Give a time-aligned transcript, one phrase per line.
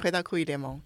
[0.00, 0.80] 回到酷艺联盟。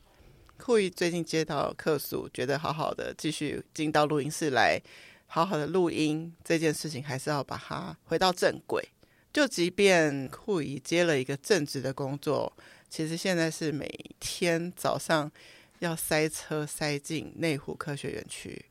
[0.56, 4.80] 酷艺最近接到客诉，觉得好好的继续进到录音室来，
[5.26, 8.86] 好好的录音这件事情，还是要把它回到正轨。
[9.32, 12.52] 就即便酷姨接了一个正职的工作，
[12.88, 13.88] 其实现在是每
[14.18, 15.30] 天早上
[15.78, 18.66] 要塞车塞进内湖科学园区。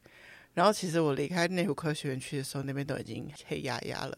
[0.60, 4.18] 然后，其实我离开内湖科学园区的时候，那边都已经黑压压了，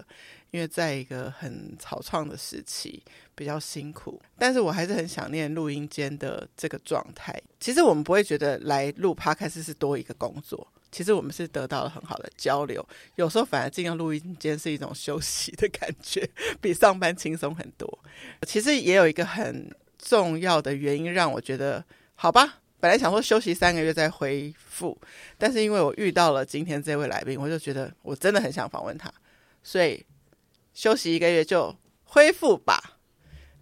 [0.49, 3.03] 因为在一个很草创的时期，
[3.35, 4.19] 比较辛苦。
[4.39, 7.39] 但是我还是很想念录音间的这个状态。
[7.59, 12.83] 其实我们不会觉得来录 Podcast 是多一个工作，其实我们是得到了很好的交流。
[13.17, 16.27] 有时候反而进到录音间是一种休息的感觉，
[16.59, 17.99] 比上班轻松很多。
[18.47, 21.85] 其实也有一个很重要的原因让我觉得，
[22.15, 22.60] 好吧。
[22.81, 24.99] 本来想说休息三个月再恢复，
[25.37, 29.13] 但是因为我遇到了今天这位来宾，我就觉得我真的很想访问他，
[29.61, 30.03] 所以
[30.73, 31.73] 休息一个月就
[32.03, 32.97] 恢复吧。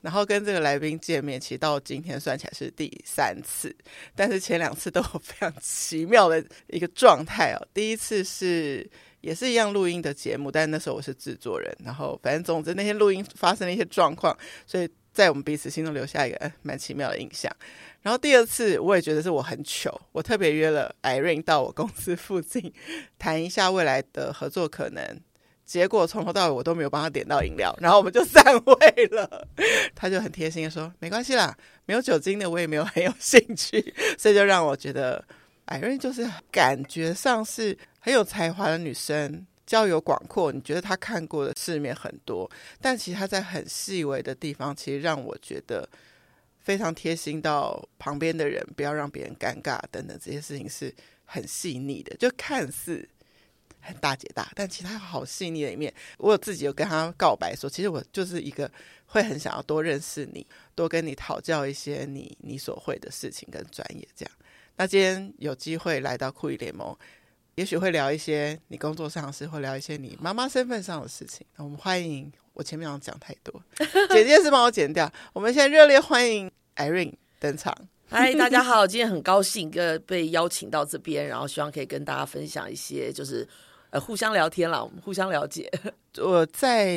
[0.01, 3.75] 然后跟这个来宾见面，其实到今天算起来是第三次，
[4.15, 7.67] 但是前两次都有非常奇妙的一个状态哦。
[7.73, 8.89] 第一次是
[9.19, 14.33] 也是一样录音的节目，但那时候我是制作人，然后反正总之那天录音发生了一些状况，
[14.65, 14.87] 所以
[15.19, 17.53] 在我们彼此心中留下一个蛮、奇妙的印象。
[18.01, 22.73] 然后第二次，我也觉得是我很糗，我特别约了 Irene 到我公司附近
[23.17, 25.03] 谈一下未来的合作可能。
[25.65, 28.73] 结果从头到尾我都没有帮他点到饮料，然后我们就散会
[29.07, 29.45] 了。
[29.93, 31.53] 他就很贴心的说：“没关系啦，
[31.85, 33.93] 没有酒精的我也没有很有兴趣。
[34.17, 35.21] ”所以就让我觉得
[35.67, 40.51] Irene 就是感觉上是很有才华的女生，交友广阔。
[40.51, 42.49] 你觉得他看过的世面很多，
[42.81, 45.87] 但其实他在很细微的地方，其实让我觉得。
[46.61, 50.93] 非常贴心到旁边的人，不要让别人尴尬等等，这些事情是
[51.25, 53.07] 很细腻的，就看似
[53.79, 55.91] 很大姐大，但其他好细腻的一面。
[56.19, 58.69] 我有自己有跟他告白说，其实我就是一个
[59.07, 60.45] 会很想要多认识你，
[60.75, 64.31] 多跟你讨教一些你你所会的事情跟专业这样。
[64.75, 66.95] 那今天有机会来到酷姨联盟，
[67.59, 71.45] 也许会聊一些你工作上的事，会聊一些你妈妈身份上的事情。
[71.57, 73.61] 我们欢迎，我前面要讲太多，
[74.11, 75.11] 姐姐是帮我剪掉。
[75.33, 76.49] 我们现在热烈欢迎。
[76.77, 77.75] Irene 登场，
[78.07, 83.45] 嗨，大家好，今天很高兴跟被邀请到这边，然后希望可以跟大家分享一些，就是
[83.89, 85.69] 呃互相聊天啦，我们互相了解。
[86.23, 86.95] 我在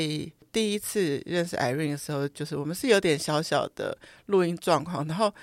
[0.53, 5.35] 第一次认识 Irene 的时候，就是我们是有点小小的录音状况，然后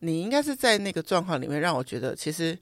[0.00, 2.58] 你应该是在那个状况里面，让我觉得其实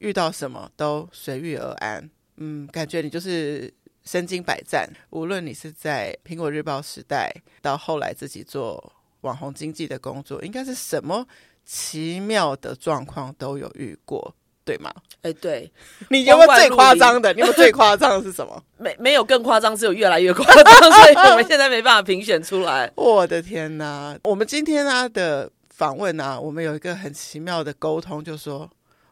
[0.00, 3.72] 遇到什么都随遇而安，嗯，感觉你就是
[4.04, 8.92] 身经百战，无论你是在苹果日报时代，到后来自己做。
[9.22, 11.26] 网红经济的工作，应该是什么
[11.62, 14.34] 奇妙的状况都有遇过，
[14.64, 14.90] 对吗？
[15.20, 15.70] 哎，对，
[16.08, 17.30] 你有没有最夸张的？
[17.34, 18.64] 你有没有最夸张的是什么？
[18.80, 22.90] 没，没有更夸张，只有越来越夸张，所以我们现在没办法评选出来。
[22.96, 24.18] 我的天哪！
[24.24, 28.70] 我们今天啊的访问啊，我们有一个很奇妙的沟通，就说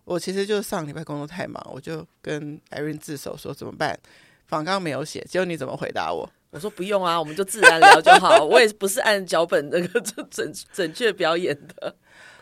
[0.08, 3.98] 我其实就是上礼拜工作太忙，我就跟 Irene 自首说怎么办？
[4.46, 6.26] 访纲没有写，结果你怎么回答我？
[6.48, 8.42] 我说不用啊，我们就自然聊就好。
[8.42, 11.94] 我也不是按脚本那个 准准确表演的。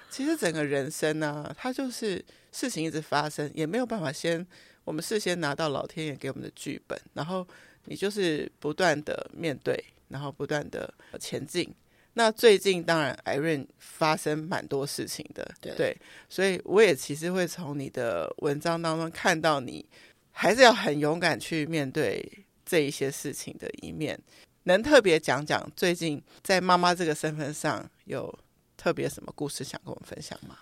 [0.08, 4.46] 其实整个人生呢、啊，它就是事情一直发生，也没有办法先
[4.84, 7.44] 我们事先拿到老天爷给我们的剧本，然后
[7.86, 11.74] 你就是不断的面对，然后不断的前进。
[12.18, 15.96] 那最近当然 Irene 发生蛮多事情的，对，对，
[16.28, 19.86] 所以我也其实会从你的文章当中看到你
[20.32, 22.42] 还是要很勇敢去面对。
[22.68, 24.18] 这一些事情的一面，
[24.64, 28.36] 能特别讲讲最近在妈妈这个身份上有
[28.76, 30.58] 特别什么故事想跟我们分享吗？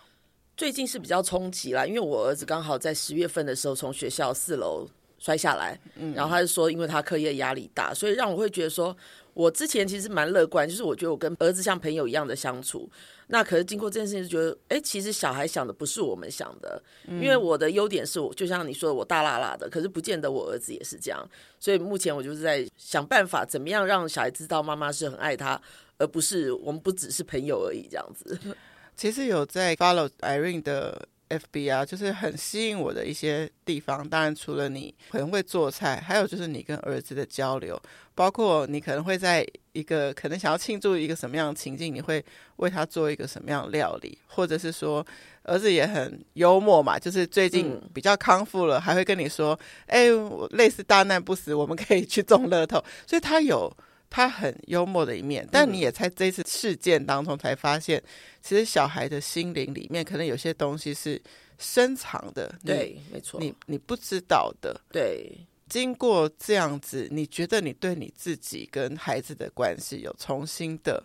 [0.54, 4.87] 最近是比较冲击啦，因为我儿子刚好在十月份的时候从学校四楼
[5.19, 8.94] 摔下来，嗯，然后他就说因为他课业压力大，所以让我会觉得说。
[9.34, 12.88] 我之前其实蛮乐观，就是我觉得我跟儿子像朋友一样的相处。
[13.26, 16.82] 那可是经过这件事情，就觉得哎，其实小孩想的不是我们想的。
[17.06, 21.28] 因为我的优点是我就像你说的，我大辣辣的，可是不见得我儿子也是这样。
[21.58, 25.60] 所以目前我就是在想办法，怎么样让小孩知道妈妈是很爱他，
[25.98, 28.38] 而不是我们不只是朋友而已这样子。
[28.96, 31.08] 其实有在 follow Irene 的。
[31.38, 34.08] FB 啊，就是很吸引我的一些地方。
[34.08, 37.81] 当然，除了你可能会做菜，还有就是你跟儿子的交流，
[38.14, 42.25] 包括你可能会在一个可能想要庆祝一个什么样的情境，你会
[42.56, 45.06] 为他做一个什么样的料理，或者是说
[45.42, 53.75] 儿子也很幽默嘛，就是最近比较康复了，嗯、还会跟你说：“哎，我类似大难不死，我们可以去中乐透。”所以他有。
[54.14, 58.00] 他很幽默的一面，但你也在这次事件当中才发现，
[58.40, 61.20] 其实小孩的心灵里面可能有些东西是
[61.58, 62.55] 深藏的。
[62.64, 64.81] 对，没错，你你不知道的。
[64.93, 65.37] 对，
[65.69, 71.05] 经过这样子，你觉得你对你自己跟孩子的关系有重新的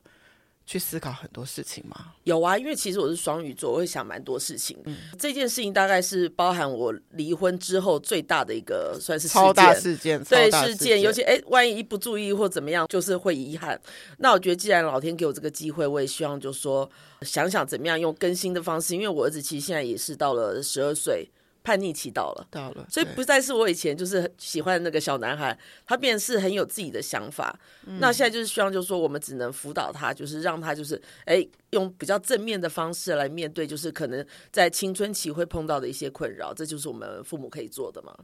[0.69, 2.13] 去思考很多事情吗？
[2.25, 4.77] 有啊，因为其实我是双鱼座，我会想蛮多事情。
[4.86, 11.01] 嗯，这件事情大概是包含我离婚之后最大的一个算是超大事件，对事件，事件。
[11.01, 13.81] 尤其哎，万一一不注意或怎么样，就是会遗憾。
[14.19, 16.88] 那我觉得，既然老天给我这个机会，我也希望就说
[17.24, 21.27] 想想怎么样用更新的方式，因为我儿子其实现在也是到了十二岁。
[21.69, 25.56] 叛逆期到了，到了，所以不再是我以前就是很喜欢的那个小男孩，
[25.86, 27.56] 他变是很有自己的想法。
[27.86, 38.18] 嗯、那现在就是希望，就是说我们只能辅导他，就是让他就是哎，用比较正面的方式来面对，就是可能在青春期会碰到的一些困扰，这就是我们父母可以做的嘛。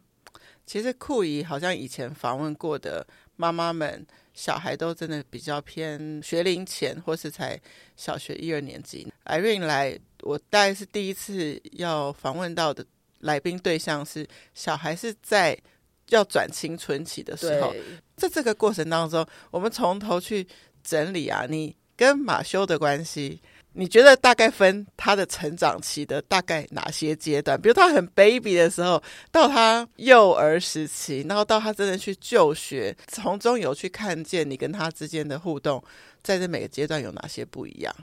[0.66, 3.06] 其实酷姨好像以前访问过的
[3.36, 4.04] 妈妈们，
[4.34, 7.62] 小孩都真的比较偏学龄前，或是才
[7.96, 9.08] 小学一二年级。
[9.26, 12.84] Irene 来，我大概是第一次要访问到的。
[13.26, 15.58] 来宾对象是小孩，是在
[16.10, 17.74] 要转青春期的时候，
[18.16, 20.48] 在这个过程当中，我们从头去
[20.84, 23.42] 整理啊，你跟马修的关系，
[23.74, 27.60] 你觉得大概分他的成长期的大概哪些阶段？
[27.60, 29.02] 比如他很 baby 的时候，
[29.32, 35.84] 到他幼儿时期，然后到他真的去就学，从中有去看见你跟他之间的互动，
[36.22, 37.94] 在这每个阶段有哪些不一样？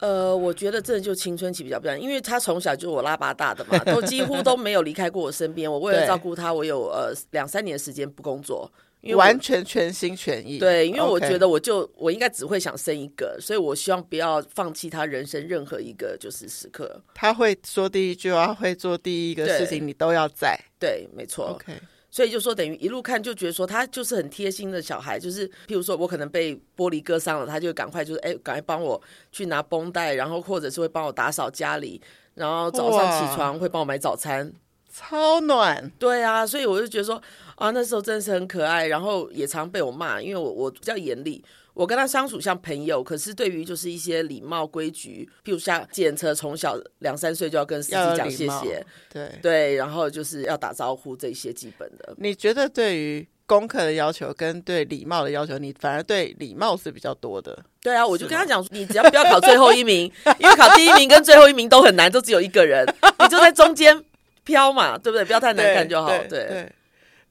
[0.00, 5.70] 呃，我觉得这就青春期比较不一样，因为他从小就我拉拔大的嘛，都 几乎都没有离开过我身边。
[5.70, 8.70] 我为了照顾他，我有呃两三年时间不工作，
[9.02, 10.58] 因为完全全心全意。
[10.58, 17.00] 对，因为我觉得我就、我应该只会想生一个，所以我希望不要放弃他人生任何一个就是时刻。
[17.14, 20.58] 他会说第一句话，会做第一个事情，你都要在。
[20.78, 21.48] 对，没错。
[21.48, 21.74] OK。
[22.10, 32.00] 所以就说等于一路看就觉得说他就是很贴心的小孩，就是譬如说我可能被玻璃割伤了，他就赶快就是哎赶快帮我去拿绷带，然后或者是会帮我打扫家里，
[32.34, 34.52] 然后早上起床会帮我买早餐，
[34.92, 35.90] 超暖。
[35.98, 37.22] 对啊，所以我就觉得说
[37.54, 41.44] 啊那时候真的是很可爱，然后也常被我骂，因为我我比较严厉。
[41.74, 52.14] 我跟他相处像朋友，可是对于就是一些礼貌规矩，譬如像计程车，从小两三岁就要跟司机讲谢谢，对对，然后就是要打招呼这些基本的。
[52.18, 57.58] 你觉得对于功课的要求跟对礼貌的要求，你反而对礼貌是比较多的？
[57.82, 62.86] 对啊，我就跟他讲，你只要不要考最后一名， 因为考第一名跟最后一名都很难，就只有一个人，
[63.20, 64.04] 你就在中间
[64.44, 65.24] 飘嘛，对不对？
[65.24, 66.28] 不要太难看就好，对。
[66.28, 66.72] 对对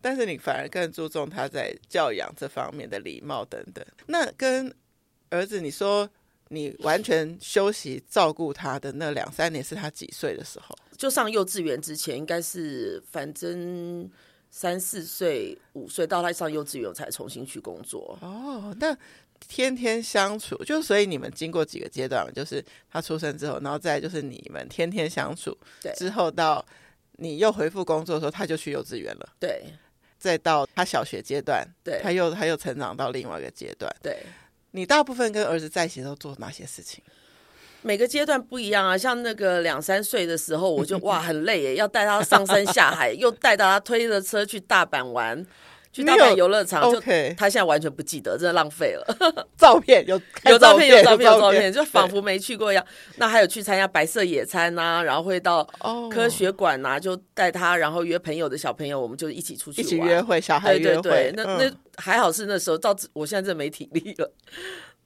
[0.02, 3.86] 但是你反而更注重他在教养这方面的礼貌等等。
[4.08, 4.74] 那跟
[5.30, 6.10] 儿子，你说
[6.48, 10.76] 你完全休息照顾他的那两三年，是他几岁的时候？
[10.98, 14.10] 就上幼稚园之前，应该是反正
[14.50, 18.18] 三四岁、五岁到他上幼稚园，我才重新去工作。
[18.22, 18.98] 哦，那
[19.48, 26.66] 天天相处，就所以你们经过几个阶段，就是他出生之后，然后再就是你们天天相处，对，之后到
[27.14, 29.64] 你又回复工作的时候，他就去幼稚园了，对。
[30.20, 33.90] 再到他小学阶段，对，他又他又成长到另外一个阶段。
[34.04, 34.22] 对，
[34.72, 37.02] 你大部分跟儿子在一起都做哪些事情？
[37.82, 38.98] 每个阶段不一样啊。
[38.98, 45.46] 像那个两三岁的时候，我就哇很累耶，要带他上山下海，又带到他推着车去大阪玩。
[45.92, 47.00] 去大阪游乐场，就
[47.36, 49.46] 他现在完全不记得，真的浪费了。
[49.58, 50.16] 照片有
[50.46, 52.86] 有照片有照片有照片，就仿佛没去过一样。
[53.16, 55.64] 那还有去参加白色野餐呐、啊，然后会到
[56.12, 61.02] 科学馆呐、啊，就带他，然后约朋友的小朋友，我们就一起出去，一起约会，小孩约会。
[61.02, 64.32] 对对对，那那还好是那时候，到我现在真没体力了。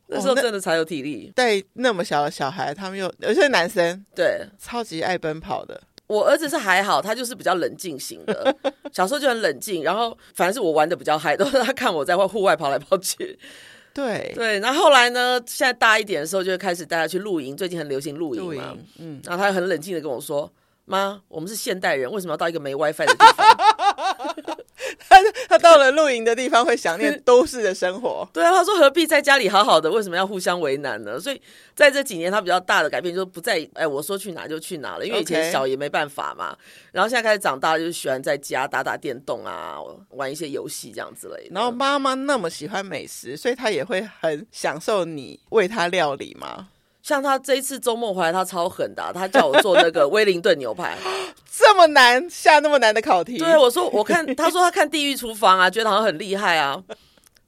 [0.08, 5.82] 那时候真的才有体力带、那么小的小孩，他们又有些男生，对，超级爱奔跑的。
[6.14, 8.56] 我儿子是还好，他就是比较冷静型的，
[8.94, 13.38] 小时候就很冷静，然后反正是我玩的比较嗨，都是他看我在外户外跑来跑去。
[13.94, 20.52] 对对，然后后来呢，现在大一点的时候就会开始带他去露营，最近很流行露营嘛，嗯，然后他很冷静的跟我说
[20.86, 23.48] ：“妈，我们是现代人，为什么要到一个没 WiFi 的地方？”
[25.22, 28.28] 他 他到了露营的地方会想念都市的生活。
[28.34, 31.20] 对啊，他说何必在家里好好的，为什么要互相为难呢？
[31.20, 31.42] 所以
[31.76, 36.56] 在这几年，他比较大的改变就是不再哎，我说去哪就去哪了，因为以前小也没办法嘛。
[36.92, 39.78] 然后现在开始长大，就是喜欢在家打打电动啊，
[40.10, 41.52] 玩一些游戏这样之类的。
[41.52, 46.70] 然后妈妈那么喜欢美食，所以他也会很享受你为他料理吗？
[47.04, 50.98] 像他这一次周末回来，他超狠的，他叫我做那个威灵顿牛排，
[51.52, 53.38] 这么难下那么难的考题。
[53.38, 56.82] 对，我说我看，他说他看《地狱厨房》啊，觉得好像很厉害啊，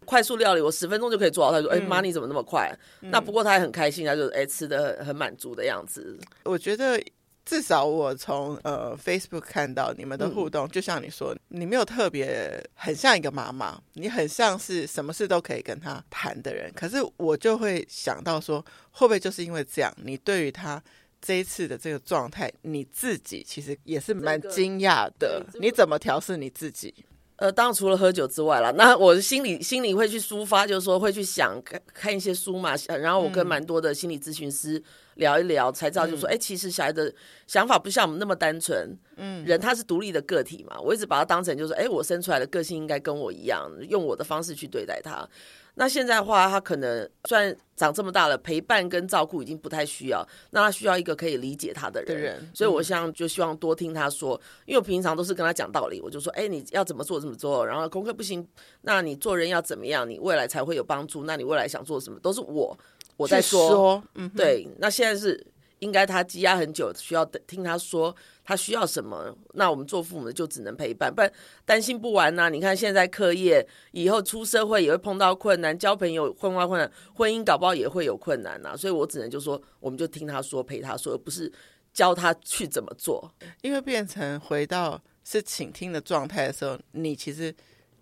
[0.04, 1.52] 快速料理，我十分钟就可以做好。
[1.52, 2.70] 他说：“哎、嗯，妈，你怎么那么快？”
[3.02, 6.16] 嗯、那不过他也很开心，他就哎吃的很满足的样子。
[6.44, 7.02] 我觉得。
[7.46, 16.72] 至少我从呃 Facebook 看到你们的互动，嗯，就像你说，你没有特别很像一个妈妈，你很像是什么事都可以跟他谈的人。
[16.76, 18.60] 可是我就会想到说，
[18.90, 20.82] 会不会就是因为这样，你对于他
[21.22, 25.46] 这一次的这个状态，你自己其实也是蛮惊讶的。
[25.60, 26.94] 你怎么调试你自己？
[27.38, 34.82] 呃，当然除了喝酒之外啦，那我心里心里会去抒发，就是说会去想看看一些书嘛，然后我跟蛮多的心理咨询师
[35.16, 37.14] 聊一聊，嗯、才知道就是说，哎、嗯，其实小孩的
[37.46, 45.28] 想法不像我们那么单纯，嗯，人他是独立的个体嘛，我一直把他当成就是，哎，我生出来的个性应该跟我一样，用我的方式去对待他。
[45.76, 52.22] 那现在的话，他可能虽然长这么大了，陪伴跟照顾已经不太需要，那他需要一个可以理解他的人。
[52.22, 58.48] 人所以，我想就希望多听他说，嗯、因为我平常都是跟他讲道理，我就说，哎，你要怎么做怎么做，然后功课不行，
[58.82, 61.26] 那你做人要怎么样，你未来才会有帮助。
[61.26, 62.78] 那你未来想做什么，都是我
[63.18, 63.70] 我在说。
[63.70, 64.68] 说嗯，对。
[64.80, 65.46] 那现在是。
[65.80, 69.36] 应该他积压很久，需要听他说他需要什么。
[69.54, 71.32] 那我们做父母的就只能陪伴，不然
[71.66, 81.52] 担心不完呐、你看现在课业，以后出社会也会碰到困难，交朋友混不困难，婚姻搞不好也会有困难呐、所以我只能就说，我们就听他说，陪他说，而不是
[81.94, 83.32] 教他去怎么做。
[83.62, 87.54] 因为变成回到是倾听的状态的时候，你其实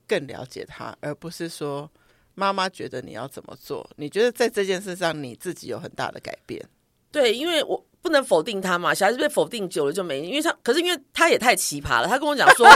[0.08, 1.89] 更了解他，而不是说
[2.36, 3.89] 妈妈觉得你要怎么做。
[3.96, 6.63] 你觉得在这件事上你自己有很大的改变。
[7.13, 12.08] 对，因为我不能否定他嘛，小孩子被否定久了就没，因为他，可是因为他也太奇葩了。
[12.08, 12.67] 他跟我讲说，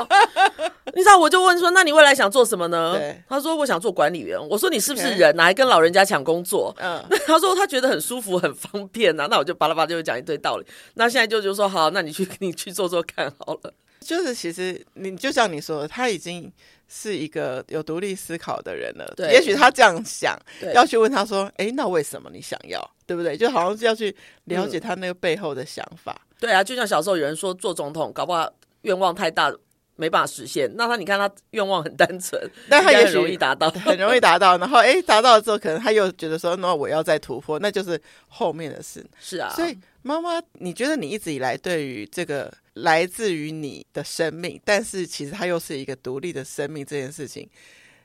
[0.95, 2.95] 你知道，我就问说，那你未来想做什么呢？
[2.97, 4.39] 对他说我想做管理员。
[4.47, 6.73] 我说你是不是人，哪还跟老人家抢工作？
[6.79, 9.27] 嗯， 他说他觉得很舒服，很方便呐、啊。
[9.31, 10.65] 那我就巴拉巴拉就讲一堆道理。
[10.93, 13.73] 那现在就就说好，那你去你去做做看好了。
[13.99, 16.53] 就是其实你就像你说的，他已经。
[16.87, 20.37] 是一个有独立思考的人了，对，也许他这样想，
[20.73, 22.79] 要去问他说：“哎，那为什么你想要？
[23.05, 24.15] 对不对？”就好像是要去
[24.45, 26.19] 了解他那个背后的想法。
[26.29, 28.49] 嗯、对啊，就像小时候有人说做总统，搞不好
[28.81, 29.53] 愿望太大，
[29.97, 30.71] 没办法实现。
[30.75, 34.57] 那他你看他愿望很单纯， 但他也很容易达到， 很容易达到。
[34.57, 42.53] 然后哎，达到了之后，可能他又觉得说：“那我要再突破，那就是后面的事。”是啊，所以妈妈，你觉得你一直以来对于这个？
[42.77, 46.85] 来自于你的生命，但是其实它又是一个独立的生命。
[46.85, 47.49] 这件事情，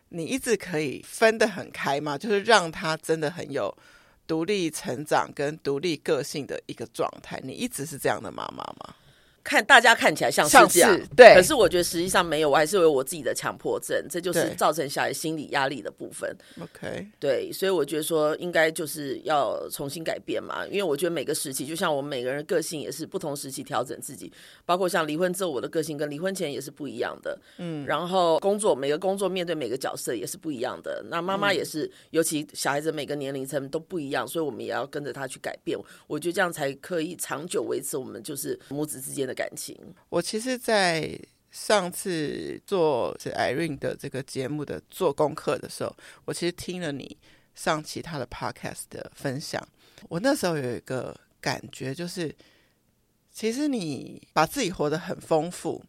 [0.09, 2.17] 你一直可以分得很开吗？
[2.17, 3.71] 就是让他真的很有
[4.27, 7.39] 独立成长跟独立个性的一个状态。
[7.45, 8.95] 你一直是这样的妈妈吗？
[9.45, 16.35] 看大家看起来像是这样，对，可是我觉得实际上没有，我还是有我自己的强迫症，这就是造成小孩心理压力的部分。
[16.61, 24.33] OK，对，所以我觉得说应该就是要重新改变嘛，因为我觉得每个时期，就像我们每个人的个性也是不同时期调整自己，
[24.65, 39.32] 包括像离婚之后我的个性跟离婚前也是不一样的，嗯，然后工作每个工作面对每个角色也是不一样的，那妈妈也是，嗯、尤其小孩子每个年龄层都不一样，所以我们也要跟着他去改变，我觉得这样才可以长久维持我们就是母子之间的。
[39.35, 39.77] 感情，
[40.09, 41.19] 我其实，在
[41.51, 47.17] 上次做是 Irene 的这个节目的做功课的时候，我其实听了你
[47.55, 49.67] 上其他的 Podcast 的分享，
[50.09, 52.35] 我那时候有一个感觉，就是
[53.31, 55.85] 其实你把自己活得很丰富，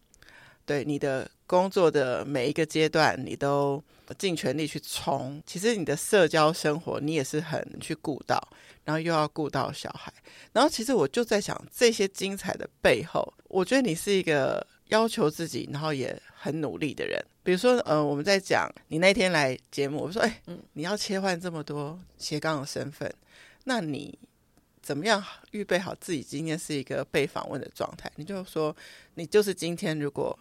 [0.66, 3.84] 对你的工作的每一个阶段，你都
[4.18, 5.42] 尽全力去冲。
[5.46, 8.42] 其实你的社交生活，你也是很去顾到。
[8.86, 10.12] 然后又要顾到小孩，
[10.52, 17.18] 然后其实我就在想，这些精彩的背后，我觉得你是一个要求自己，然后也很努力的人。
[17.44, 20.42] 比如说，呃，我们在讲你那天来节目，我说，哎，
[20.74, 23.10] 你要切换这么多斜杠的身份，
[23.64, 24.20] 那你
[24.82, 28.12] 怎么样预备好自己今天是一个被访问的状态？
[28.18, 28.76] 你就说，
[29.14, 30.38] 你就是今天如果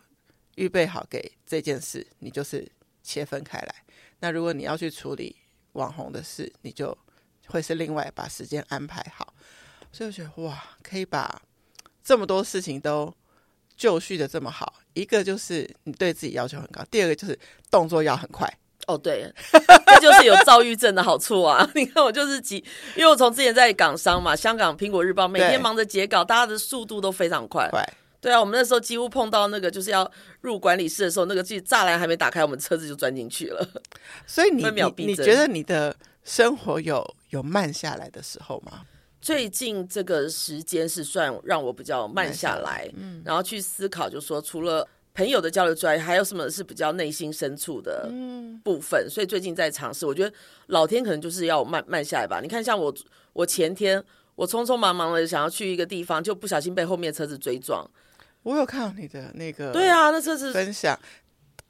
[0.56, 2.70] 预备好给这件事，你就是
[3.02, 3.74] 切分开来。
[4.20, 5.36] 那如果你要去处理
[5.72, 6.96] 网红的事，你就。
[7.48, 9.34] 会是另外把时间安排好，
[9.90, 11.42] 所以我觉得哇，可以把
[12.02, 13.12] 这么多事情都
[13.76, 14.80] 就绪的这么好。
[14.94, 18.48] 一个就是你对自己要求很高，第二个就是动作要很快。
[18.86, 21.68] 哦，对，这就是有躁郁症的好处啊！
[21.74, 22.64] 你看我就是急，
[22.96, 27.68] 因为我从之前在港商嘛，香港苹果日报每天忙着截稿，大家的速度都非常快。
[27.70, 27.84] 快，
[28.22, 30.08] 对啊，我们那时候几乎碰到那个就是要
[30.42, 33.68] 入管理室的时候，那个栅栏还没打开，我们车子就钻进去了。
[34.26, 38.82] 所以你你你觉得你的生活有有慢下来的时候吗？
[39.20, 48.08] 最近这个时间是算让我比较慢下来，嗯，然后去思考，就是说除了朋友的交流之外，还有什么是比较内心深处的
[48.62, 49.04] 部分？
[49.04, 50.32] 嗯，所以最近在尝试，我觉得
[50.68, 52.40] 老天可能就是要慢慢下来吧。
[52.40, 52.94] 你看，像我，
[53.32, 54.02] 我前天
[54.36, 57.84] 我匆匆忙忙的想要去一个地方，就不小心被后面车子追撞。
[58.42, 60.98] 我有看到你的那个，对啊，那车子分享，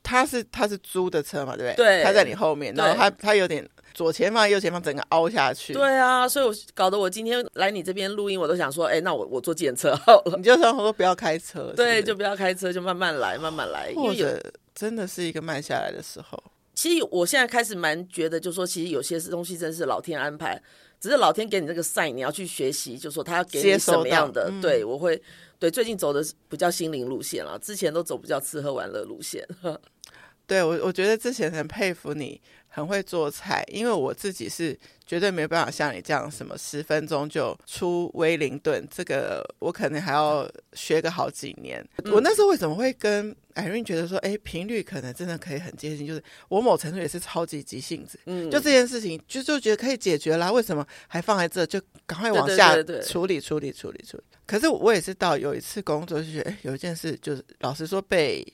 [0.02, 1.99] 他是他是租的车嘛，对不对？
[1.99, 3.69] 对，他在你后面，然后他他有点。
[3.95, 5.75] 左前方、右前方，整个凹下去。
[5.75, 10.35] 对啊，所以我搞得我今天来你这边录音，我都想说，哎，那我我坐计程车好了。
[10.38, 13.93] 你就说我说不要开车，对，就不要开车，就慢慢来，慢慢来。
[13.95, 14.43] 或者
[14.75, 16.43] 真的是一个慢下来的时候。
[16.75, 20.59] 其实我现在开始蛮觉得，就是说其实有些东西真是老天安排，
[20.99, 24.50] 只是老天给你这个 sign，你要去学习，就是说他要给你什么样的。
[24.62, 25.23] 对，我会
[25.62, 29.47] 对最近走的比较心灵路线了，之前都走比较吃喝玩乐路线。
[30.45, 34.76] 对我，我觉得之前很佩服你，很会做菜，因为我自己是
[35.07, 41.81] 绝对没办法像你这样，什么十分钟就出威灵顿，这个我可能还要学个好几年。
[42.04, 51.64] 嗯、我那时候为什么会跟 Irene 觉得说，哎，频率可能真的可以很接近，就是我某程度也是超级急性子，嗯，就这件事情就就觉得可以解决啦，为什么还放在这？
[51.64, 54.25] 就赶快往下，处理，处理，处理，处理。
[54.47, 58.47] 可是我也是到有一次工作就觉得，哎，有一件事就是老实说被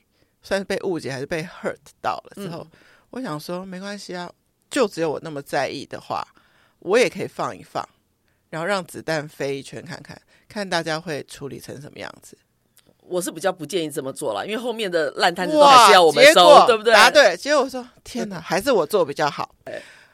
[0.42, 2.66] 算是被误解还是被 hurt 到了之后。
[2.72, 2.78] 嗯
[3.10, 4.30] 我想说没关系啊，
[4.68, 6.22] 就只有我那么在意的话，
[6.80, 7.82] 我也可以放一放，
[8.50, 12.36] 然后让子弹飞一圈看看，看大家会处理成什么样子。
[13.00, 16.92] 我是比较不建议这么做了，因为后面的烂摊子都还是要我们收，对不对？
[16.92, 17.34] 答对。
[17.38, 19.54] 结果我说天哪，还是我做比较好。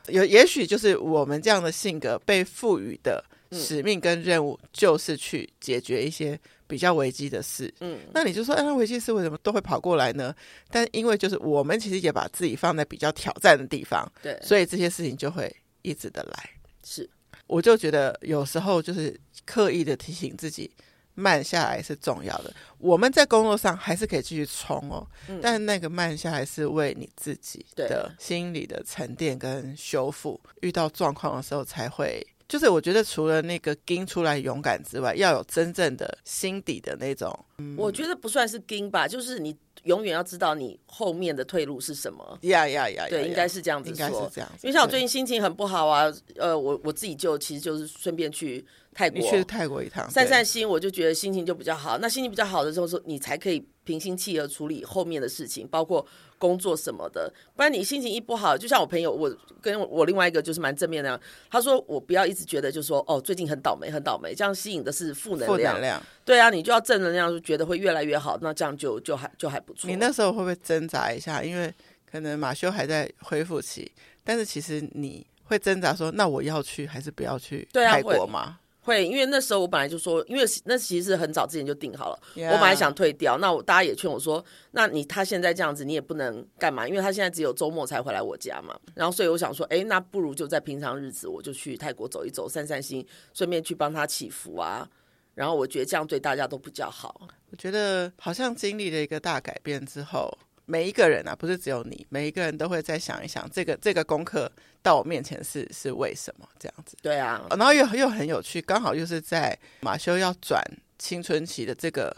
[0.06, 6.38] 有也许就是我们这样的性格被赋予的使命跟任务，就是去解决一些。
[6.66, 10.34] 比较危机的事，嗯，那你就说，哎，那危机事为什么都会跑过来呢？
[10.70, 16.50] 但因为就是我们其实也把自己放在比较挑战的地方，对，所以这些事情就会一直的来。
[16.82, 17.08] 是，
[17.46, 20.68] 我就觉得有时候就是刻意的提醒自己
[21.14, 22.52] 慢下来是重要的。
[22.78, 32.26] 我们在工作上还是可以继续冲哦，嗯，但那个慢下来是为你自己的心理的沉淀跟修复，遇到状况的时候才会。
[32.48, 37.32] 就是我觉得除了那个撑出来勇敢之外，要有真正的心底的那种。
[37.58, 42.38] 嗯、我觉得不算是撑吧，就是你永远要知道你后面的退路是什么。
[42.42, 43.06] 呀呀呀！
[43.08, 44.66] 对，应该是这样子说，应该是这样子。
[44.66, 51.96] 因为像我最近心情很不好啊，呃，我我自己就其实就是顺便去泰国，你去泰国一趟，散散心，我就觉得心情就比较好。
[51.98, 56.06] 那心情比较好的时候，说你才可以平心气和处理后面的事情，包括。
[56.36, 65.72] 工作什么的，不然你心情一不好，就像我朋友，我跟我另外一个就是蛮正面的，他说我不要一直觉得就是说哦，最近很倒霉很倒霉，这样吸引的是负能量。
[65.72, 66.02] 负能量。
[66.22, 69.88] 对啊，你就要正能量，就觉得会越来越好，那这样就就还就还不错。
[69.88, 71.42] 你那时候会不会挣扎一下？
[71.42, 71.72] 因为
[72.10, 73.90] 可能马修还在恢复期，
[74.22, 78.58] 但是其实你会挣扎说，那我要去还是不要去泰国吗？
[78.84, 82.20] 会，因为那时候我本来就说，因为那其实是很早之前就定好了。
[82.36, 82.48] Yeah.
[82.48, 88.78] 我本来想退掉，那我大家也劝我说，那你他现在这样子，你也不能干嘛，因为他现在只有周末才回来我家嘛。
[88.94, 94.86] 然后所以我想说，哎，那不如就在平常日子，我就去泰国走一走，散散心，顺便去帮他祈福啊。
[95.34, 97.28] 然后我觉得这样对大家都比较好。
[97.50, 100.30] 我觉得好像经历了一个大改变之后。
[100.66, 104.50] 每一个人啊，不是只有你，每一个人都会再想一想，这个这个功课
[104.82, 106.96] 到我面前是是为什么这样子？
[107.02, 110.62] 对啊，然后又又很有趣，刚好又是在马修要转
[110.98, 112.16] 青春期的这个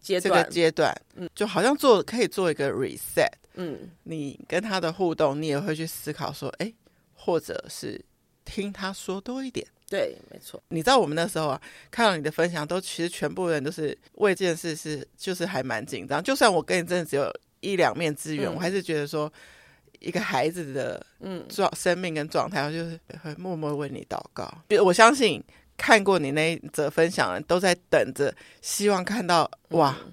[0.00, 6.72] 阶段，这个阶段，嗯，就好像做可以做一个 reset，嗯，你跟他的互动，你也会去思考说，哎，
[7.14, 8.04] 或者是
[8.44, 10.60] 听他说多一点，对，没错。
[10.70, 11.62] 你知道我们那时候啊，
[11.92, 17.32] 看到你的分享，都其实全部人都是为这件事是就是还蛮紧张，就算我跟你真的只有。
[17.60, 19.32] 一两面之缘，嗯、我还是觉得说，
[19.98, 24.48] 一个孩子的嗯状生命跟状态，我就是会默默为你祷告。
[24.82, 25.42] 我相信
[25.76, 30.12] 看过你那一则分享的人都在等着，希望看到哇，嗯、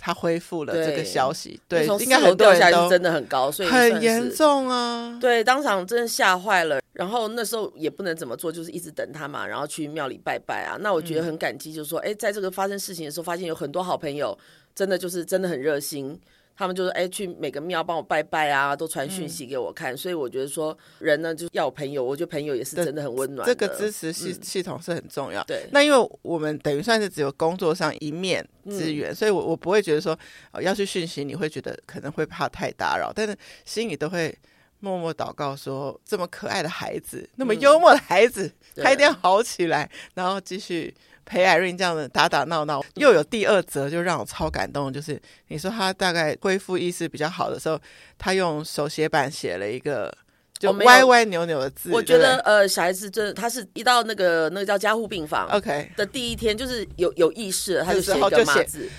[0.00, 1.60] 他恢复了这个消息。
[1.66, 5.18] 对，对应该很多人都真的很高，所以很严重啊。
[5.20, 6.80] 对，当场真的吓坏了。
[6.92, 10.76] 然后那时候也不能怎么做，就是一直等他嘛，然后去庙里拜拜啊。
[10.80, 14.36] 那我觉得很感激，就是说，哎、嗯，在这个发生事情的时候，发现有很多好朋友，
[14.74, 16.20] 真的就是真的很热心。
[16.60, 22.04] 他们就是哎，去每个庙帮我拜拜啊，都传讯息给我看，嗯、所以我觉得说人呢，就是要有朋友。
[22.04, 23.46] 我觉得朋友也是真的很温暖。
[23.46, 25.40] 这个支持系系统是很重要。
[25.40, 30.14] 嗯、对，那因为我们等于算是只有工作上一面资源，嗯、所以我我不会觉得说、
[30.52, 34.38] 呃、要去讯息，你会觉得可能会怕太打扰，但是心里都会
[34.80, 40.94] 默默祷告说，这么可爱的孩子，那么幽默的孩子，嗯、他一定要好起来，然后继续。
[41.30, 44.92] 陪 Irene 这样的打打闹闹，又有第二则，就让我超感动。
[44.92, 47.80] 就是你说他大概恢复意识比较好的时候，
[48.18, 50.12] 他用手写板写了一个
[50.58, 51.88] 就歪歪扭扭的字。
[51.92, 58.90] 我觉得呃，小孩子真的，他是一到那个那个叫加护病房 OK 的第一天，就是有有意识，他就写一个妈字，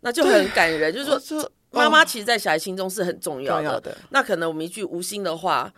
[0.00, 0.92] 那就很感人。
[0.92, 3.96] 就是说，妈妈其实，在小孩心中是很重要的。
[4.10, 5.72] 那可能我们一句无心的话。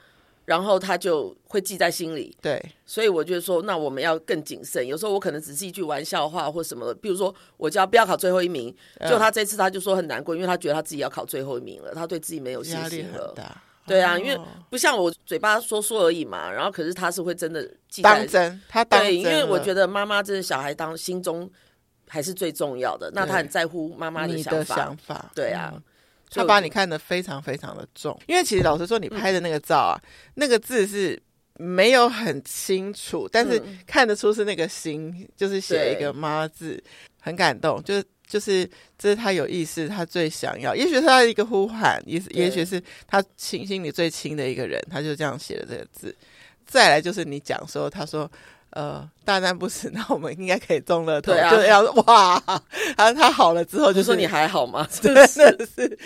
[0.45, 4.85] 然后他就会记在心里，对，所以我觉得说，那我们要更谨慎。
[4.85, 13.33] 有时候我可能只是一句玩笑话或什么的，比如说我叫不要考最后一名，嗯、就他这次他就说很难过，因为他觉得他自己要考最后一名了，他对自己没有信心了。
[13.87, 21.49] 对啊，哦、因为不像我嘴巴说说而已嘛，然后可是他是会真的记在当真，他当真对，因为我觉得妈妈这个小孩当心中
[22.09, 25.31] 还是最重要的，那他很在乎妈妈的想法，的想法。
[25.35, 25.73] 对啊。
[25.75, 25.83] 嗯
[26.35, 31.21] 他把你看得非常非常的重，因为其实老实说，你拍的那个照啊，嗯、那个字是
[31.59, 36.83] 没有很清楚，但是看得出是那个心，就是写一个妈字，
[37.21, 37.83] 很感动。
[37.83, 38.69] 就是就是
[38.99, 46.17] 这是他有意识，他最想要，也许是他的一个呼喊，也也许是他亲心里最亲的一个人，他就这样写的这个字。
[46.67, 48.31] 再来就是你讲说，他说。
[48.73, 51.33] 呃，大难不死，那我们应该可以中乐透。
[51.33, 52.43] 对啊，就要哇，
[52.97, 54.87] 他他好了之后，就说你还好吗？
[55.01, 55.99] 真的是，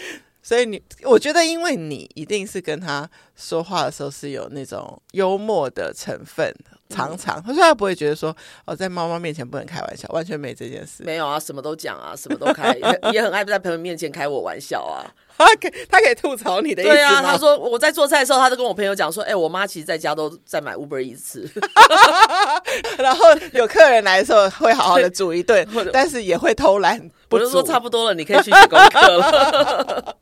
[0.42, 6.52] 所以你，我觉得，因为你一定是跟他说话的时候是有那种幽默的成分，
[6.88, 11.02] 常常，他说他不会觉得说，哦，在妈妈面前不能开玩笑，完全没这件事。
[11.04, 12.76] 没有啊，什么都讲啊，什么都开，
[13.12, 15.06] 也很爱在朋友面前开我玩笑啊。
[15.36, 16.92] 他可以他可以吐槽你的意思？
[16.92, 21.48] 对啊，他说我在做菜的时候，他都跟我朋友讲说，哎、欸，我妈其实在家都在买 Uber 一次，
[22.98, 27.10] 然后有客人来的时候会好好的煮一顿， 但是也会偷懒。
[27.30, 30.16] 我就说差不多了，你可以去写功课了。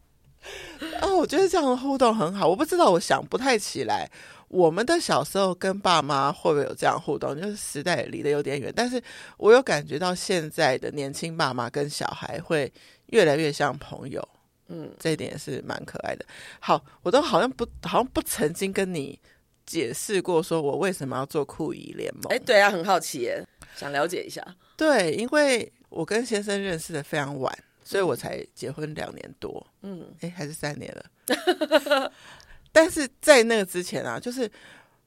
[1.02, 2.48] 哦， 我觉得这样的互动很好。
[2.48, 4.10] 我不知道，我想不太起来，
[4.48, 7.38] 我们的小时候跟爸妈会不会有这样互动？
[7.40, 9.00] 就是时代离得有点远，但是
[9.36, 12.72] 我有感觉到现在的年轻爸妈跟小孩会
[13.06, 14.26] 越来越像朋友。
[14.68, 16.24] 嗯，这一点也是蛮可爱的。
[16.58, 19.18] 好，我都好像不，好像不曾经跟你
[19.66, 22.32] 解释过，说我为什么要做酷姨联盟。
[22.32, 23.46] 哎，对啊，很好奇耶，
[23.76, 24.42] 想了解一下。
[24.76, 29.66] 对，因为我跟先生认识的非常晚，所以我才结婚两年多。
[29.82, 32.10] 嗯，哎，还是三年了。
[32.72, 34.50] 但是在那个之前啊，就是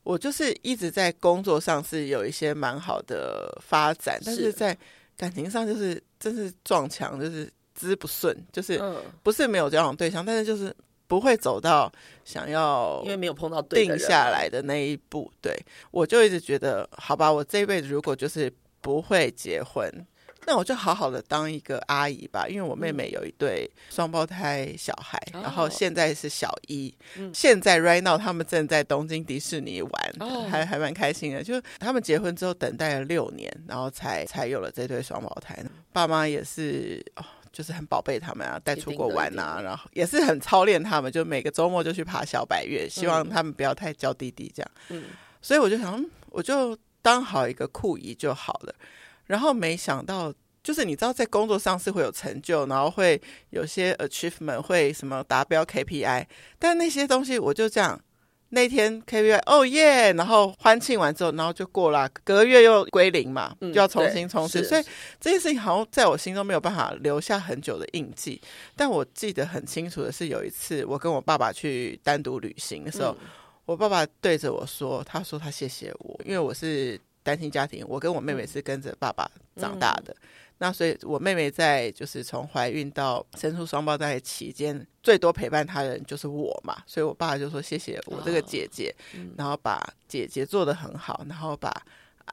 [0.03, 4.77] 我就是一直在工作上是有一些蛮好的发展，但是在
[5.17, 7.51] 感情上就是真是撞墙，就是。
[7.77, 8.81] 滋不顺，就是
[9.21, 11.89] 不是没有交往对象，嗯、但是就是不会走到
[12.25, 15.31] 想要，因为没有碰到定下来的那一步。
[15.39, 15.55] 对，
[15.91, 19.87] 我就一直觉得，好吧，我这一辈子如果就是不会结婚，
[20.47, 22.47] 那我就好好的当一个阿姨吧。
[22.49, 31.43] 因为我妹妹有一对双胞胎小孩，嗯、然后现在是小一，哦、现在 right now 他们正在东京迪士尼玩，哦、还还蛮开心的。
[31.43, 35.57] 就他们结婚之后等待了六年，然后才才有了这对双胞胎。
[35.93, 37.23] 爸妈也是哦。
[37.57, 44.71] 就是很宝贝他们啊，带出国玩啊，然后也是很操练他们，就每个周末就去爬小白月，希望他们不要太娇滴滴这样。
[44.89, 45.05] 嗯，
[45.41, 48.75] 所以我就想，我就当好一个酷姨就好了。
[49.25, 56.27] 然后没想到，就是你知道，在工作上是会有成就，然后会有些 achievement，会什么达标 KPI，
[56.59, 57.99] 但那些东西我就这样。
[58.49, 64.63] 那天 KPI 哦耶，然后欢庆完之后，然后就过了，隔个月又归零嘛，就要重新充实。
[64.63, 64.83] 所以
[65.19, 68.41] 这件事情好像在我心中没有办法留下很久的印记。
[68.75, 73.27] 但我记得很清楚的是，有一次我跟我爸爸去单独旅行的时候，嗯、
[73.65, 80.15] 我爸爸对着我说：“他说他谢谢我，因为我是单亲家庭，我跟我妹妹是跟着爸爸长大的。
[80.21, 80.27] 嗯”
[80.59, 86.77] 那所以，我妹妹在就是从怀孕到生出双胞胎期间，最多陪伴她的人就是我嘛。
[86.87, 91.71] 所以我爸就说：“谢谢我这个姐姐，哦嗯、然后把姐姐做得很好，然后把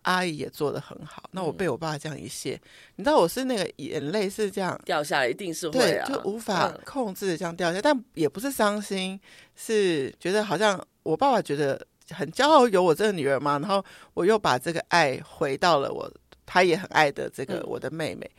[0.03, 2.61] 阿姨也做得很好。”那我被我爸这样一谢，嗯、
[2.97, 9.21] 你知道我是那个眼泪是这样掉下来，一定是会、啊、对，就无法控制的这样掉下但也不是伤心，
[9.55, 13.85] 是觉得好像我爸爸觉得很骄傲有我这个女儿嘛，然后
[14.15, 16.11] 我又把这个爱回到了我。
[16.47, 18.31] 他也很爱的这个我的妹妹，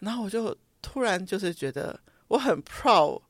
[0.00, 3.20] 嗯、然后我就突然就是觉得我很 proud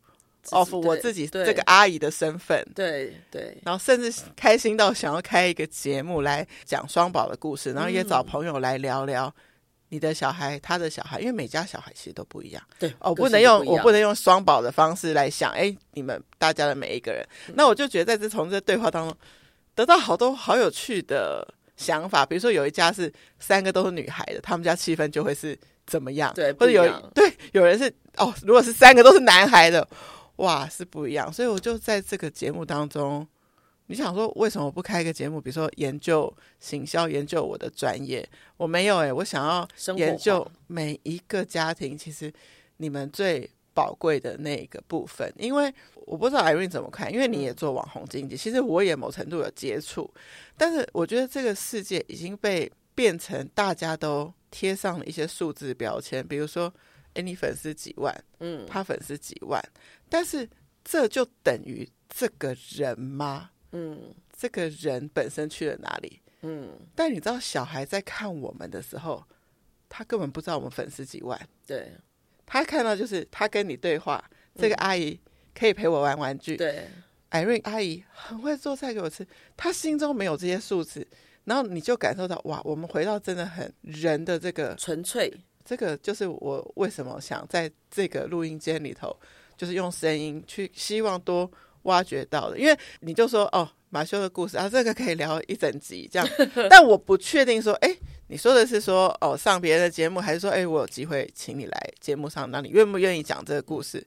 [0.50, 9.32] of 我自己这个阿姨的身份，对对，对然后甚至开心到想要开一个节目来讲双宝的故事，然后也找朋友来聊聊
[9.88, 19.16] 你的小孩，他的小孩，因为每家小孩其实都不一样，对，哦，不能用我不能用双宝的方式来想，哎，你们大家的每一个人，嗯、那我就觉得在这从这对话当中
[19.74, 21.46] 得到好多好有趣的。
[21.80, 26.30] 想法，比如说有一家是三个都是女孩的，他们家气氛就会是怎么样？
[26.34, 29.88] 对，或者有对有人是哦，如果是三个都是男孩的，
[30.36, 31.32] 哇，是不一样。
[31.32, 33.26] 所以我就在这个节目当中，
[33.86, 35.40] 你想说为什么不开一个节目？
[35.40, 39.66] 比如说研究行销，研究我的专业，我没有诶、欸，我想要
[39.96, 42.30] 研究每一个家庭，其实
[42.76, 43.50] 你们最。
[43.74, 50.12] 宝贵的那个部分，因为我不知道 Irene 怎么看，因为你也做网红经济，其实我也某程度有接触，
[50.56, 56.72] 但是我觉得这个世界已经被变成大家都贴上了一些数字标签，比如说，
[57.14, 59.62] 哎，你粉丝几万，嗯，他粉丝几万，
[60.08, 60.48] 但是
[60.84, 63.50] 这就等于这个人吗？
[63.72, 66.20] 嗯，这个人本身去了哪里？
[66.42, 69.24] 嗯，但你知道小孩在看我们的时候，
[69.88, 71.92] 他根本不知道我们粉丝几万，对。
[72.52, 74.22] 他看到就是他跟你对话，
[74.56, 75.16] 这个阿姨
[75.54, 76.56] 可以陪我玩玩具。
[76.56, 76.84] 对
[77.30, 79.24] ，Irene 阿姨很会做菜给我吃。
[79.56, 81.06] 他心中没有这些数字，
[81.44, 85.32] 然后你就感受到哇，我们回到真的很人的这个纯粹。
[85.64, 89.16] 这个就是我为什么想在这个录音间里头，
[89.56, 91.48] 就是用声音去希望多
[91.82, 92.58] 挖掘到的。
[92.58, 96.28] 因为你就说哦，马修的故事啊，这个可以聊一整集这样。
[96.70, 97.94] 但我不确定说，哎，
[98.28, 104.02] 你说的是说哦上别人的节目，还是说哎我有机会请你来节目上，那你愿不愿意讲这个故事？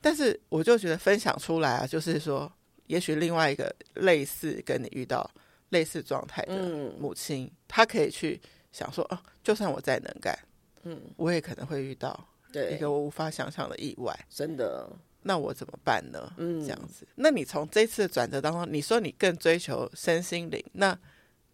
[0.00, 2.52] 但是我就觉得分享出来啊，就是说，
[2.86, 5.28] 也许另外一个类似跟你遇到
[5.70, 6.54] 类似状态的
[6.98, 8.38] 母亲，她可以去
[8.70, 10.38] 想说，哦，就算我再能干，
[10.82, 12.28] 嗯，我也可能会遇到
[12.70, 14.86] 一个我无法想象的意外，真的。
[15.24, 16.32] 那我怎么办呢？
[16.36, 17.06] 嗯，这样子。
[17.16, 20.96] 那你从这次的转折当中，你说你更追求身心灵，那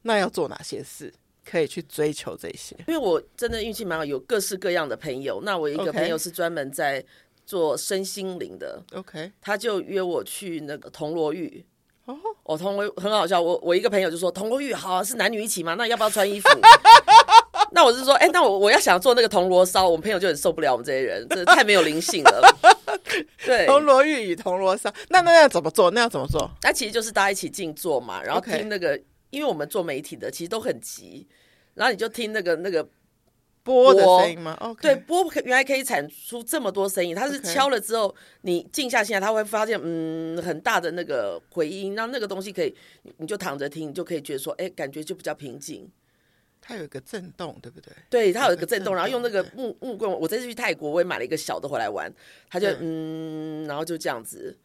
[0.03, 1.13] 那要做哪些事
[1.49, 2.77] 可以去追求这些？
[2.87, 5.41] 因为我真的运气蛮好，有各式各样的朋友。
[5.45, 7.05] 那我一个朋友是专门在
[7.47, 11.65] 做身心灵的，OK，他就约我去那个铜锣浴。
[12.07, 13.41] 哦，我，铜锣很好笑。
[13.41, 15.75] 我我一个朋友就说铜锣浴好啊，是男女一起吗？
[15.75, 16.49] 那要不要穿衣服？
[17.73, 22.43] 那我是说，哎、欸，那我我要想做那个铜锣烧，我们朋友就很受不了我们这些人，这太没有灵性了。
[23.45, 25.91] 对，铜锣玉与铜锣烧，那那要怎么做？
[25.91, 26.51] 那要怎么做？
[26.63, 29.01] 那其实就是大家一起静坐嘛，然后听那个.
[29.31, 31.25] 因为我们做媒体的其实都很急，
[31.75, 32.85] 然后你就听那个那个
[33.63, 34.83] 波的声音吗？Okay.
[34.83, 42.75] 对，波原来可以产出这么多声音，它是敲了之后，你静下心来，它会发现嗯很大的那个回音，然后那个东西可以，
[43.19, 45.89] 你就躺着听，你就可以觉得说，哎、欸，感觉就比较平静。
[46.71, 47.93] 它有一个震动，对不对？
[48.09, 50.09] 对，它有一个震动，然后用那个木木棍。
[50.09, 52.13] 我这次去泰国，我也买了一个小的回来玩。
[52.49, 54.57] 他就嗯，然后就这样子。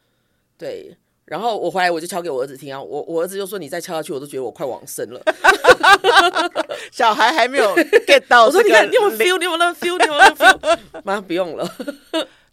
[0.56, 2.80] 对，然后我回来我就敲给我儿子听啊。
[2.80, 5.20] 我我儿子就说：“你再敲下去，我都觉得我快往生了。
[6.94, 8.46] ”小孩还没有 get 到。
[8.46, 10.78] 我说：“你看，你有 feel，你有那 feel，你有那 feel。
[11.04, 11.68] ”马上不用了。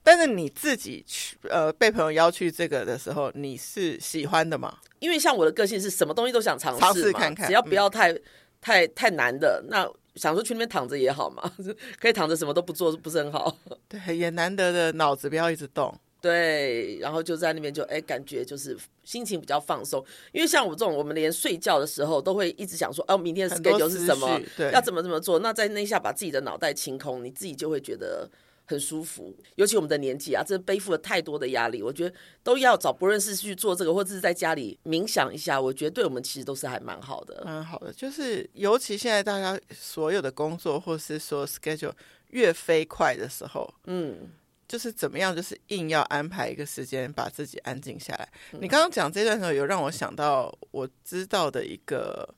[0.02, 4.78] 但是你自己去呃被朋友邀去这个的时候，你是喜欢的吗？
[4.98, 8.10] 因为像我的个性是什么东西都想尝试，尝试看看，只要不要太。
[8.12, 8.22] 嗯
[8.62, 11.52] 太太难的，那想说去那边躺着也好嘛，
[12.00, 13.54] 可以躺着什么都不做，不是很好？
[13.88, 15.94] 对，也难得的脑子不要一直动。
[16.20, 20.02] 对，然后就在那边就哎，感觉就是心情比较放松。
[20.30, 24.40] 因为像我这种，我们连睡觉的时候都会一直想说，哦，明天的 schedule 是什么？
[24.72, 25.40] 要怎么怎么做？
[25.40, 28.30] 那在那一下把自己的脑袋清空，你自己就会觉得。
[28.64, 37.92] 很舒服，尤其我们的年纪啊，这背负了太多的压力，我觉得都要找不论是去做这个，或者是在家里冥想一下，我觉得对我们其实都是还蛮好的，蛮好的。
[37.92, 41.92] 就是尤其现在大家所有的工作，或是说 schedule
[42.28, 44.30] 越飞快的时候，嗯，
[44.68, 48.28] 就是怎么样，就是硬要安排一个时间把自己安静下来。
[48.52, 52.32] 嗯、你刚刚讲这段时候，有让我想到我知道的一个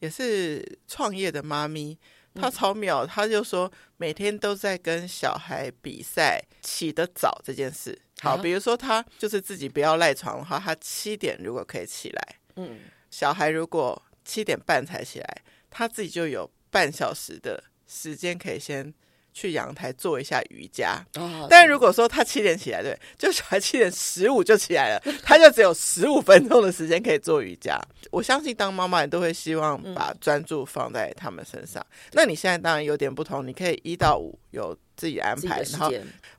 [0.00, 1.98] 也是创业的妈咪。
[2.36, 7.98] 他超秒，他就说每天都在跟小孩比赛起得早这件事。
[8.20, 18.94] 好，比如说他就是自己不要赖床的话，他七点如果可以起来，嗯，小孩如果七点半才起来，他自己就有半小时的时间可以先。
[19.36, 27.78] 去阳台做一下瑜伽，哦、但如果说他七点起来，对， 就小孩七点十五就起来了， 他就只有十五分钟的时间可以做瑜伽。
[28.10, 31.84] 我相信当妈妈你都会希望把专注放在他们身上。
[31.90, 35.92] 嗯、那你现在当然有点不同，你可以一到五有自己安排，然后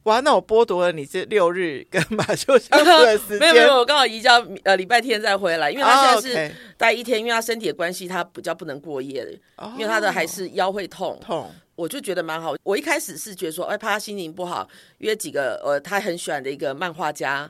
[0.04, 3.40] 哇，那我剥夺了你这六日跟马修相处的时间。
[3.42, 11.52] 没有没有，我刚好移交呃礼拜天再回来，因为他现在是待一天，因为他身体的关系，他比较不能过夜的，哦、因为他的还是腰会痛痛。
[11.76, 12.56] 我就觉得蛮好。
[12.64, 17.48] 我一开始是觉得说，哎，怕他心情不好，约几个呃他很喜欢的一个漫画家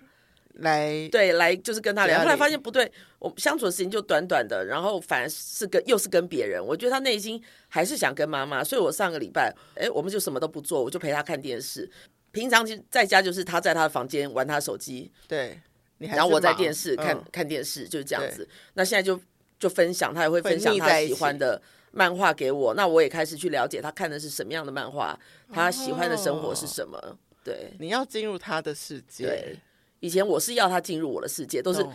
[0.60, 2.20] 来，对，来就是跟他聊。
[2.20, 6.64] 后来发现不对，我相处的时间就短短的，然后反而是跟又是跟别人。
[6.64, 11.90] 我觉得他内心还是想跟妈妈，所以我上个礼拜，哎，我们就什么都不做，我就陪他看电视。
[12.32, 15.60] 平常就在家就是他在他的房间玩他的手机，对，
[16.00, 18.48] 然后我在电视看、嗯、看电视，就是这样子。
[18.74, 19.20] 那现在就
[19.60, 21.62] 就分享，他也会分享他喜欢的。
[21.92, 25.18] 漫画给我，那我也开始去了解他看的是什么样的漫画，
[25.52, 26.96] 他喜欢的生活是什么。
[27.00, 29.26] 哦、对，你要进入他的世界。
[29.26, 29.58] 对，
[30.00, 31.86] 以前我是要他进入我的世界，都是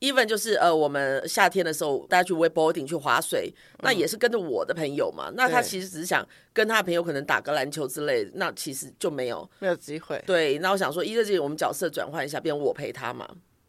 [0.00, 5.30] even 就是呃，我们夏天的时候大家去 wakeboarding 去划水，嗯、那也是跟着我的朋友嘛。
[5.34, 10.22] 那他其实只是想跟他的朋友可能打个篮球之类的，那其实就没有没有机会。
[10.26, 13.28] 对，那我想说，一个是我们角色转换一下，变成我陪他嘛。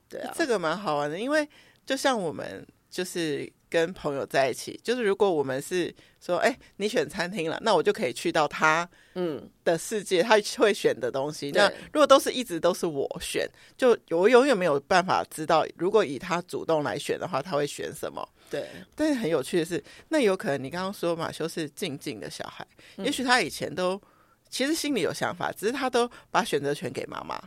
[0.10, 1.47] 对啊，这个蛮好玩的，因为
[1.86, 3.52] 就像我们就是。
[3.69, 11.51] 跟朋友在一起，就是如果我们是说，哎，你选餐厅了，那我就可以去到他嗯的世界，嗯、他会选的东西。
[11.51, 18.27] 那如果都是一直都是我选，就我永远没有办法知道，如果以他主动来选的话，他会选什么？
[18.49, 18.67] 对。
[18.95, 22.65] 但是很有趣的是，那有可能你刚刚说马修是静静的小孩，
[22.97, 24.01] 嗯、也许他以前都
[24.49, 27.38] 其实心里有想法，只是他都把选择权给妈妈。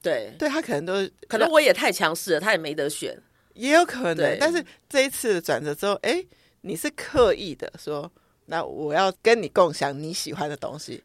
[0.00, 0.92] 对，对他可能都
[1.28, 3.20] 可能我也太强势了，他也没得选。
[3.58, 6.24] 也有可能，但是这一次转折之后，哎，
[6.60, 8.10] 你是刻意的说，
[8.46, 11.02] 那我要跟你共享你喜欢的东西，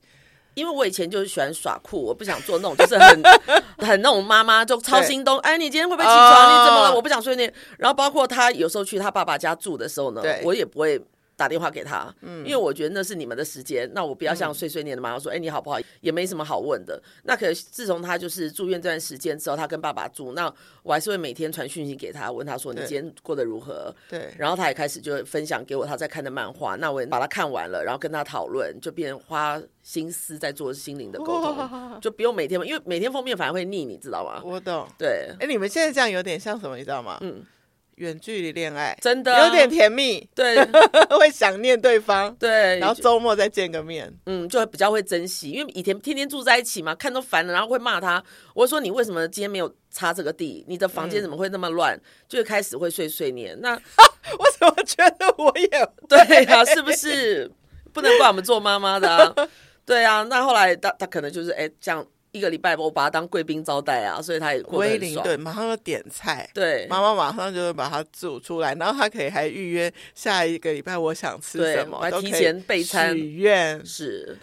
[0.53, 3.23] 因为我以前就是喜欢耍酷，我不想做那种就是很
[3.87, 5.39] 很那种妈妈就超心动。
[5.39, 6.21] 哎，你今天会不会起床？
[6.21, 6.95] 哦、你怎么了？
[6.95, 7.51] 我不想睡那。
[7.77, 11.01] 然后包括他有时候去他爸爸家住的时候呢，我也不会。
[11.43, 15.77] 打电话给他，嗯，因为我觉得那是你们的时间，那我不要像碎碎念的妈妈说，哎、嗯，你好不好？
[15.99, 16.97] 也没什么好问的。
[17.23, 20.49] 那可是自从他就是住院这段时间之后，他跟爸爸住，那
[20.83, 23.93] 我还是会每天传讯息给他，问他说你今天过得如何？
[24.09, 24.33] 对。
[24.37, 34.41] 然后他也开始就分享给我他在看的漫画，那我也把他看完了，然后跟他讨论，就变花心思在做心灵的沟通，就不用每天，因为每天封面反而会腻，你知道吗？
[34.45, 34.87] 我懂。
[34.97, 35.29] 对。
[35.41, 36.77] 哎，你们现在这样有点像什么？
[36.77, 37.17] 你知道吗？
[37.19, 37.43] 嗯。
[38.03, 40.57] 远距离恋爱真的有点甜蜜，对，
[41.17, 48.23] 会想念对方，对，然后周末再见个面，嗯，就会比较会珍惜，因为以前天天住在一起嘛，看都烦了，然后会骂他。
[48.53, 50.65] 我说你为什么今天没有擦这个地？
[50.67, 51.95] 你的房间怎么会那么乱？
[51.95, 53.57] 嗯、就会开始会碎碎念。
[53.61, 53.73] 那
[54.37, 55.67] 我怎么觉得我也
[56.07, 56.65] 对呀、啊？
[56.65, 57.49] 是不是
[57.93, 59.33] 不能怪我们做妈妈的、啊？
[59.85, 62.05] 对啊，那后来他他可能就是哎这样。
[62.33, 65.23] 一个礼拜我把他当贵宾招待啊，所以他也过得很爽。
[65.23, 74.37] 对，马上就点菜，对，妈妈马上就会把它煮出来，然后他可以还预约下一个礼拜我想吃什么，还提前备餐许愿是。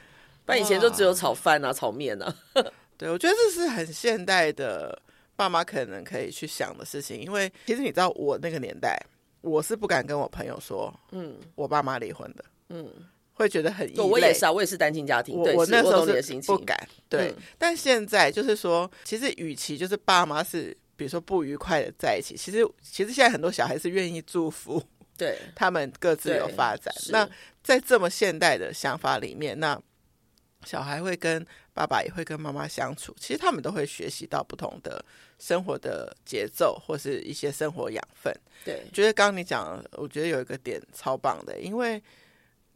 [0.46, 2.34] 不然以前就只有炒饭啊、炒面啊。
[2.96, 4.96] 对，我觉得这是很现代的
[5.34, 8.96] 爸妈可能可以去想的事情，因为其实你知道我那个年代，
[9.40, 12.88] 我是不敢跟我朋友说，嗯，我爸妈离婚的，嗯。
[13.40, 14.02] 会觉得很异类。
[14.02, 15.42] 我也是啊，我也是单亲家庭。
[15.42, 16.78] 对，我那时候是不敢。
[17.08, 24.82] 对，嗯、但现在就是说，其实与其就是爸妈是比如说不愉快的在一起，其实其实现在很多小孩是愿意祝福，
[25.16, 26.94] 对他们各自有发展。
[27.08, 27.28] 那
[27.64, 29.80] 在这么现代的想法里面，那
[30.66, 35.02] 小孩会跟爸爸也会跟妈妈相处，其实他们都会学习到不同的
[35.38, 38.32] 生活的节奏或是一些生活养分。
[38.64, 42.00] 对，觉得刚刚你讲，我觉得有一个点超棒的，因为。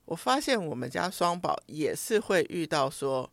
[0.05, 3.31] 我发现我们家双宝也是会遇到说，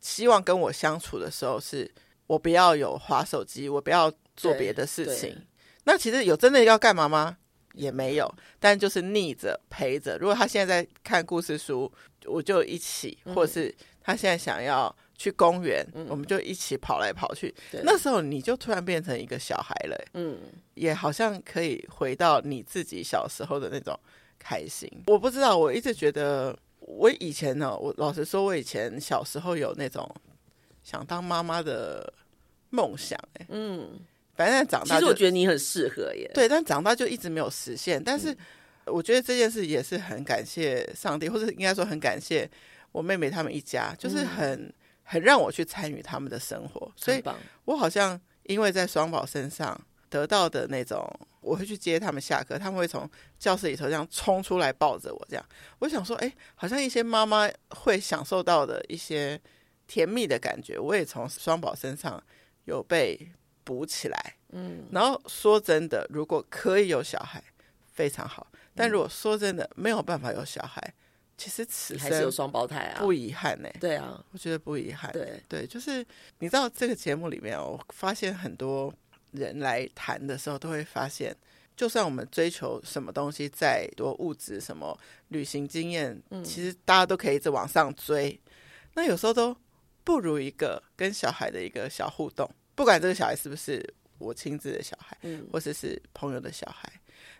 [0.00, 1.90] 希望跟我相处的时候，是
[2.26, 5.46] 我不要有划手机，我不要做别的事情。
[5.84, 7.36] 那其实有真的要干嘛吗？
[7.74, 10.16] 也没有，但就是逆着陪着。
[10.18, 11.92] 如果他现在在看故事书，
[12.24, 17.54] 我就一起；或是他现在想要去公园，嗯、我们就一起跑来跑去。
[17.84, 20.38] 那时候你就突然变成一个小孩了，嗯，
[20.72, 23.94] 也好像可以回到你自己小时候的那种。
[24.38, 30.08] 开心，我不知道，我一直觉得，我以前呢，我老实说，我以前小时候有那种
[30.82, 32.12] 想当妈妈的
[32.70, 33.98] 梦想，哎，嗯，
[34.34, 38.02] 反正长大，其实我觉得你很适合耶，对，但长大就一直没有实现。
[38.02, 38.36] 但是
[38.84, 42.48] 我觉得这件事也是很感谢上帝，或者应该说很感谢
[42.92, 44.72] 我妹妹他们一家，就是很
[45.02, 47.22] 很让我去参与他们的生活，所以
[47.64, 51.08] 我好像因为在双宝身上得到的那种。
[51.40, 55.48] 我会去接他们下课，他们会从教室里头这样冲出来抱着我，这样。
[55.78, 59.40] 我想说，哎，好像一些妈妈会享受到的一些
[59.86, 62.20] 甜蜜的感觉，我也从双宝身上
[62.64, 63.30] 有被
[63.62, 64.34] 补起来。
[64.48, 67.40] 嗯，然后说真的，如果可以有小孩，
[67.92, 68.48] 非常好。
[68.74, 70.82] 但如果说真的没有办法有小孩，
[71.38, 73.68] 其实此生还是有双胞胎啊，不遗憾呢。
[73.78, 75.12] 对啊，我觉得不遗憾。
[75.12, 76.04] 对对，就是
[76.40, 78.92] 你知道这个节目里面，我发现很多。
[79.32, 81.34] 人来谈的时候，都会发现，
[81.76, 88.38] 就算我们追求什么东西再多物质，什么旅行经验，其实大家都可以一直往上追。
[88.94, 89.54] 那有时候都
[90.04, 93.84] 不如一个跟小孩的一个小互动，不管这个小孩是不是
[94.18, 95.16] 我亲自的小孩，
[95.52, 96.90] 或者是朋友的小孩。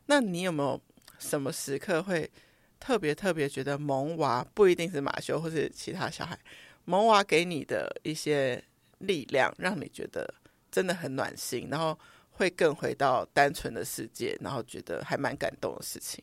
[0.07, 0.81] 那你有没有
[1.19, 2.31] 什么时刻会
[2.79, 6.39] 特别特别觉得萌娃不一定是马修或是其他小孩，
[6.85, 8.63] 萌娃给你的一些
[8.99, 10.35] 力量，让你觉得？
[10.71, 11.99] 真的很暖心，然后
[12.31, 16.23] 会更回到单纯的世界，然后觉得还蛮感动的事情。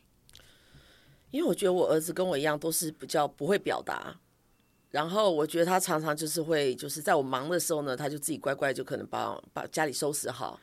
[1.30, 4.16] 因为我觉得我儿子跟我一样，都是比较不会表达。
[4.90, 10.60] 然后我觉得他常常就是会，就是在我忙的时候呢，他就自己乖乖就可能把把家里收拾好。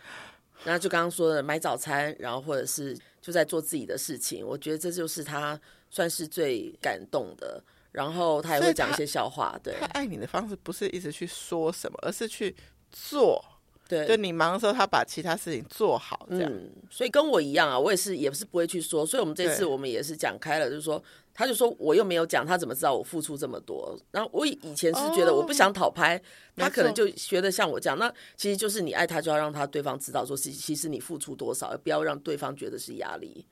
[0.63, 4.47] 然后就刚刚说的买早餐，然后或者是就在做自己的事情。
[4.47, 7.61] 我觉得这就是他算是最感动的。
[7.91, 9.59] 然后他也会讲一些笑话。
[9.61, 12.55] 对，他爱你的方式不是一直去说什么，而是去
[12.89, 13.43] 做。
[13.91, 16.49] 对，就你忙的时候，他把其他事情做好，这样。
[16.49, 19.05] 嗯，所以跟我一样啊，我也是，也是不会去说。
[19.05, 23.93] 所以我们这次我们也是讲开了，就是说，他就说我又没有讲，他怎么知道我付出这么多？
[24.11, 26.21] 然后我以前是觉得我不想讨拍，哦，
[26.55, 27.99] 他可能就觉得像我这样。
[27.99, 33.45] 那其实就是你爱他，就要让他对方知道，说其其实你付出多少，而不要让对方觉得是压力。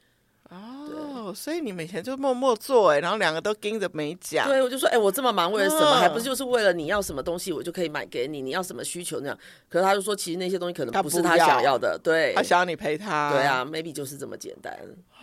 [0.50, 4.48] 哦，所以你每天就默默做哎，然后两个都盯着没讲。
[4.48, 5.86] 对，我就说哎，我这么忙为了什么？
[5.86, 8.42] 哦、还不是就是为了你要什么东西，我就可以买给你。
[8.42, 9.40] 你要什么需求那样？
[9.70, 12.00] 可是他就说，其实那些东西可能不是他想要的。
[12.04, 13.32] 对，他想要你陪他。
[13.32, 14.76] 对啊，maybe 就是这么简单。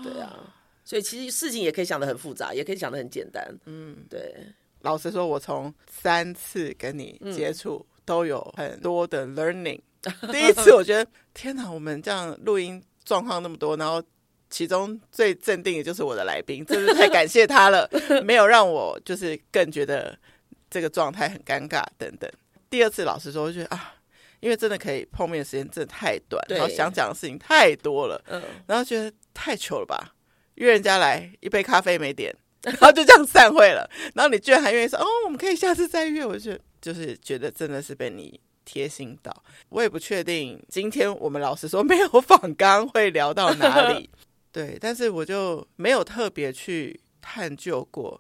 [0.03, 0.39] 对啊，
[0.85, 3.45] 所以其实事情也可以想的很复杂，也可以想的很简单。
[3.64, 4.35] 嗯，对。
[4.83, 9.81] 老实说，我从三次跟你接触、嗯、都有很多的 learning。
[10.31, 14.01] 第一次我觉得天哪，我们这样录音状况那么多，然后
[14.49, 17.88] 其中最镇定的就是我的来宾， 真是太感谢他了，
[18.24, 20.16] 没有让我就是更觉得
[20.70, 22.30] 这个状态很尴尬等等。
[22.70, 23.94] 第二次老实说，我觉得啊，
[24.40, 30.14] 因为真的可以碰面的时间真的太短，然后想讲的事情太多了，嗯，然后觉得太糗了吧，
[30.55, 38.40] 约人家来一杯咖啡没点，然后就这样散会了， 然后你居然还愿意说哦，我们可以下次再约，我就就是觉得真的是被你。
[38.68, 39.32] 贴心到，
[39.68, 44.11] 我也不确定今天我们老实说没有访刚会聊到哪里，
[44.57, 48.19] 对，但是我就没有特别去探究过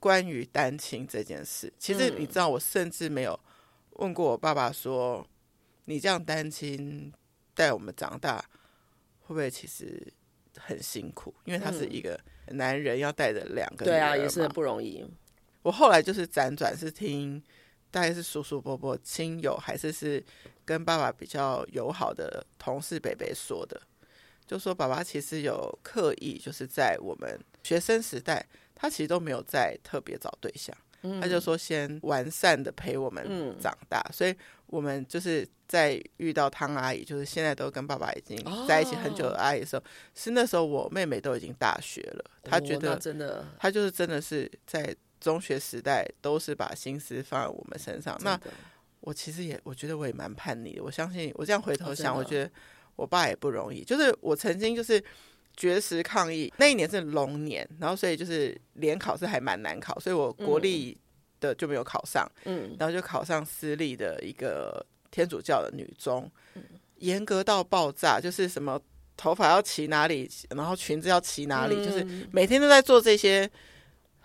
[0.00, 1.70] 关于单亲这件事。
[1.78, 3.38] 其实你知道，我甚至没有
[3.90, 5.26] 问过我爸爸说，
[5.84, 7.12] 你这样单亲
[7.52, 8.42] 带我们长大，
[9.20, 10.10] 会不会其实
[10.56, 11.34] 很辛苦？
[11.44, 12.18] 因为他是一个
[12.52, 15.04] 男人，要带着两个，对啊，也是很不容易。
[15.60, 17.42] 我后来就是辗转是听。
[17.88, 20.22] 大概是叔叔伯伯、亲友，还是是
[20.66, 23.80] 跟爸爸比较友好的同事伯伯说的，
[24.46, 28.44] 就说爸爸其实有刻意，就是在我们学生时代，
[28.74, 34.34] 他其实都没有在特别找对象，嗯、他就说先完善的陪我们长大，嗯、所以
[34.66, 38.36] 我们就是在遇到汤阿姨，就是现在都跟爸爸已经
[38.66, 39.84] 在一起很久的阿姨的时候，哦、
[40.14, 44.94] 是那时候我妹妹都已经大学了，她觉得真的，她就是真的是在。
[45.18, 48.16] 中学时代都是把心思放在我们身上。
[48.20, 48.38] 那
[49.00, 50.84] 我其实也，我觉得我也蛮叛逆的。
[50.84, 52.50] 我相信，我这样回头想，我觉得
[52.96, 53.84] 我爸也不容易。
[53.84, 55.02] 就是我曾经就是
[55.56, 60.98] 绝食抗议，那一年是龙年，然后所以就是联考试还蛮难考，所以我国立
[61.38, 66.30] 的就没有考上，嗯，然后就考上私立的一个天主教的女中，
[66.96, 68.80] 严格到爆炸，就是什么
[69.16, 73.48] 头发要齐哪里，然后裙子要齐哪里，就是每天都在做这些。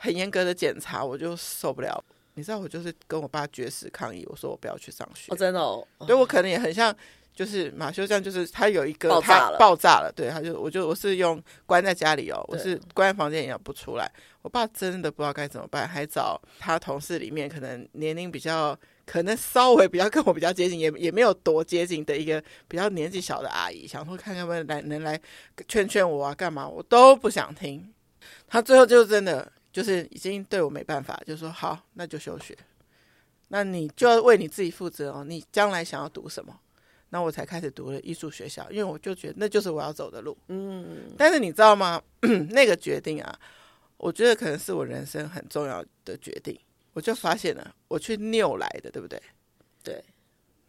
[0.03, 2.03] 很严格的检查，我就受不了。
[2.33, 5.31] 你知道，我就是跟我爸绝食抗议，我说我不要去上学。
[5.31, 5.87] 哦，真的哦。
[6.07, 6.91] 对，我可能也很像，
[7.33, 10.11] 就是马修这样，就是他有一个爆炸了，爆炸了。
[10.15, 14.11] 对，他就，我就我是用关在家里哦，我是关在房间也不出来。
[14.41, 25.19] 我爸真的不知道该怎么办，还找他同事里面可能年龄比较，可能稍微比较跟我比较接近，也也没有多接近的一个比较年纪小的阿姨，想说看看能来能来
[25.67, 26.67] 劝劝我啊，干嘛？
[26.67, 27.93] 我都不想听。
[28.47, 29.51] 他最后就真的。
[29.71, 32.53] 就是已经对我没办法，就说好，那就休学。
[33.47, 35.23] 那你就要为你自己负责哦。
[35.23, 36.53] 你将来想要读什么？
[37.11, 40.35] 那我才开始读了艺术学校，因为我就觉得那就是我要走的路。
[40.47, 41.13] 嗯。
[41.17, 42.01] 但是你知道吗？
[42.49, 43.39] 那个决定啊，
[43.97, 46.59] 我觉得可能是我人生很重要的决定。
[46.93, 49.21] 我就发现了，我去拗来的，对不对？
[49.83, 50.03] 对。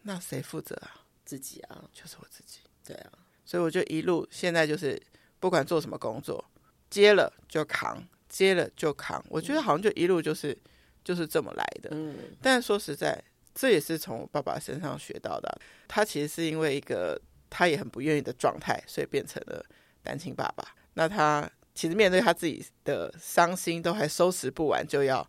[0.03, 1.03] 那谁负责啊？
[1.25, 2.59] 自己啊，就是我自己。
[2.85, 3.13] 对啊。
[3.45, 5.01] 所以我就一路现在就是
[5.41, 6.45] 不管做什么工作，
[6.91, 8.03] 接了就扛。
[8.29, 10.61] 接了就扛，我觉得好像就一路就是、嗯、
[11.05, 11.91] 就是这么来的。
[11.93, 13.23] 嗯，但说实在，
[13.55, 15.61] 这也是从我爸爸身上学到的。
[15.89, 19.65] 他其实是因为一个他也很不愿意的状态，所以变成了
[20.03, 20.65] 单亲爸爸。
[20.95, 25.27] 那他其实面对他自己的伤心，都还收拾不完，就要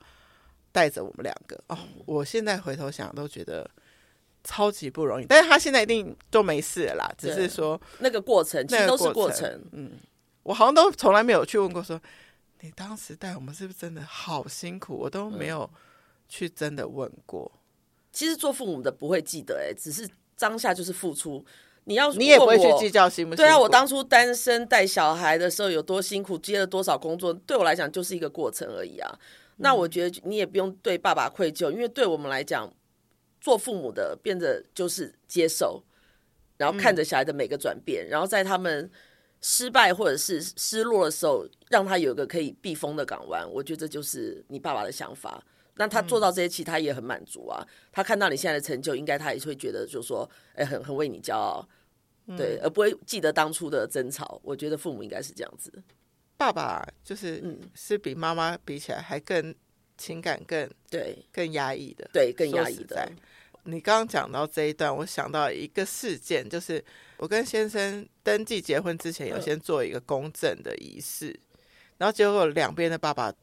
[0.72, 1.62] 带着我们两个。
[1.68, 3.70] 哦，我现在回头想，都觉得
[4.44, 5.26] 超级不容易。
[5.26, 9.62] 但是他现在一定都没事了啦，只是说那个过程其实都是过程。
[9.72, 9.92] 嗯，
[10.44, 12.02] 我好像都从来没有去问过说。
[12.60, 14.96] 你当时带我们是不是真的好辛苦？
[14.96, 15.70] 我都没有
[16.30, 17.52] 去真的问过。
[17.56, 17.60] 嗯、
[18.14, 20.08] 其实做父母的不会记得、欸，哎，只是
[20.38, 21.44] 当下就是付出。
[21.84, 23.44] 你要你也不会去计较辛不辛苦？
[23.44, 29.10] 对啊，我当初单身带小孩的时候有多辛苦，接了多少工作，对我来讲就是一个过程而已啊。
[29.12, 29.20] 嗯、
[29.58, 32.72] 那我觉得你也不用对爸爸愧疚，因为对我们来讲，
[33.42, 35.84] 做父母的变得就是接受，
[36.56, 38.90] 然后看着小孩的每个转变，嗯、然后在他们。
[39.46, 45.44] 失败或者是失落的时候，让他有一个可以避风的港湾，我觉得这就是你爸爸的想法。
[45.76, 47.66] 那他做到这些，其实他也很满足啊。
[47.92, 51.68] 他看到你现在的成就，应该他也会觉得，就是说，哎，很很为你骄傲，
[52.38, 54.40] 对，而不会记得当初的争吵。
[54.44, 55.72] 我觉得父母应该是这样子。
[56.38, 59.54] 爸爸就是，嗯，是比妈妈比起来还更
[59.98, 63.12] 情感更对更压抑的，对更压抑的。
[63.66, 66.84] 你刚刚讲到这一段，我想到一个事件，就是
[67.18, 71.58] 我跟先生登记结婚之前，有先做一个公证的仪式，嗯、
[72.00, 73.34] 然后结果两边的爸爸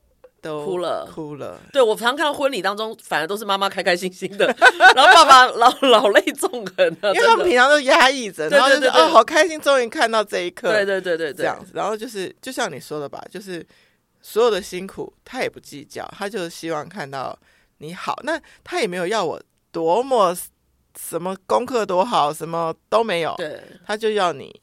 [0.41, 1.61] 都哭了，哭了。
[1.73, 4.47] 对，我常看到婚礼当中，反而都是妈妈开开心心的，
[4.95, 11.73] 然后爸爸老老泪纵横，因为他们平常都压抑着，然后就是哦，好开心，终于看到这一刻，对对对对，这样子。
[11.75, 13.67] 然后就是就像你说的吧，就是
[14.21, 17.39] 所有的辛苦他也不计较，他就是希望看到
[17.79, 18.19] 你好。
[18.25, 19.41] 那他也没有要我。
[19.73, 20.37] 多么
[20.99, 24.61] 什么功课多好，什么都没有，对，他就要你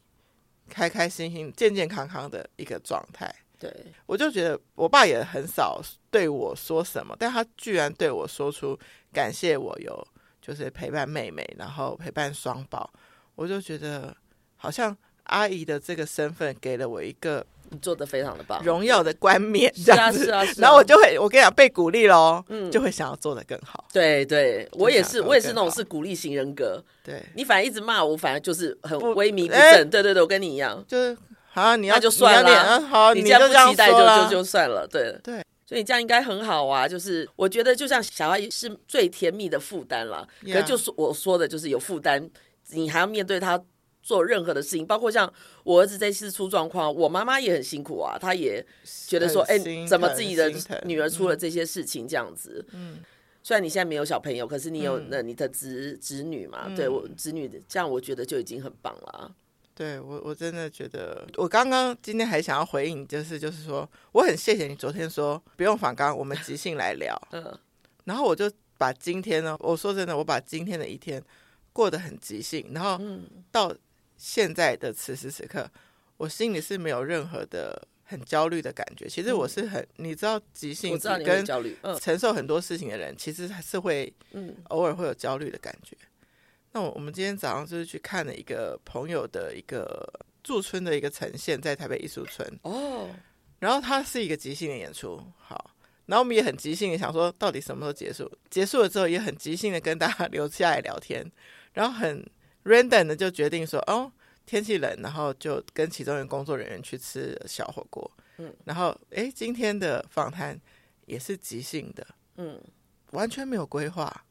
[0.70, 3.34] 开开心心、健健康康的一个状态。
[3.60, 3.74] 对，
[4.06, 5.82] 我就觉得我爸也很少
[6.12, 8.78] 对我说什么，但他居然对我说出
[9.12, 10.08] 感谢我有
[10.42, 12.92] 就是陪伴妹妹，然后陪伴双宝，
[13.36, 14.16] 我就觉得
[14.56, 17.46] 好像阿姨的这个身份给了我一个。
[17.70, 23.84] 你做的非常的棒，荣耀的冠冕这样子，是啊是啊，是啊，然后我就会，我跟你讲，被鼓励喽，嗯，就会想要做的更好。
[23.92, 26.82] 对对，我也是，我也是那种是鼓励型人格。
[27.04, 29.90] 对，你反而一直骂我，反而就是很萎靡不振。
[29.90, 31.18] 对对对，我跟你一样，就是
[31.58, 34.88] 好，你要那就算了，好，你这样不期待就就就算了。
[34.88, 36.88] 对对，所以你这样应该很好啊。
[36.88, 42.30] 就是我觉得，就像小孩是最甜蜜的负担了，可就是我说的，就是有负担，
[42.70, 43.62] 你还要面对他。
[44.04, 45.30] 做任何的事情，包括像
[45.66, 48.18] 我儿子这次出状况，我妈妈也很辛苦啊。
[48.18, 48.66] 她也
[49.06, 50.50] 觉得说，哎、欸，怎么自己的
[50.86, 52.66] 女儿出了这些事情这样子？
[52.72, 53.00] 嗯，
[53.44, 56.68] 虽然你现在没有小朋友，可是你有那你的侄侄女嘛？
[56.68, 59.30] 嗯、对我侄女这样，我觉得就已经很棒了。
[59.78, 67.16] 对我，我真的觉得，我刚刚今天还想要回应，就是就是说，我很谢谢你昨天说不用反刚，我们即兴来聊。
[67.32, 67.58] 嗯，
[68.06, 71.24] 然后我就把今天呢，我说真的，我把今天的一天
[71.72, 73.00] 过得很即兴，然后
[73.52, 73.72] 到。
[74.20, 75.70] 现在的此时此刻，
[76.18, 79.08] 我心里是没有任何的很焦虑的感觉。
[79.08, 85.96] 其实我是很，嗯、你知道，即兴跟焦虑承受很多事情的人，其实还是会，嗯，偶尔会有焦虑的感觉。
[86.78, 90.08] 那我我们今天早上就是去看了一个朋友的一个
[90.44, 93.10] 驻村的一个呈现，在台北艺术村哦。
[93.58, 95.72] 然后它是一个即兴的演出，好，
[96.06, 98.32] 然后我们也很即兴的想说，到底什么时候结束？
[98.52, 101.26] 结束了之后，也很即兴的跟大家 留下来聊天，
[101.74, 102.24] 然后很。
[102.64, 104.12] random 的就决定说，哦，
[104.46, 108.12] 天气冷，然后就跟其中一个工作人员去吃小火锅。
[108.40, 110.60] 嗯，然后哎，今天的访谈
[111.06, 112.06] 也是即兴的，
[112.36, 112.62] 嗯，
[113.12, 114.26] 完全没有规划，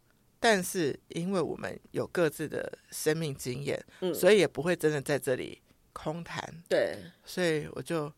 [0.48, 5.60] 但是因为我们有各自的生命经验，嗯，所以也不会真的在这里
[5.92, 6.40] 空谈。
[6.68, 8.12] 对，所以我就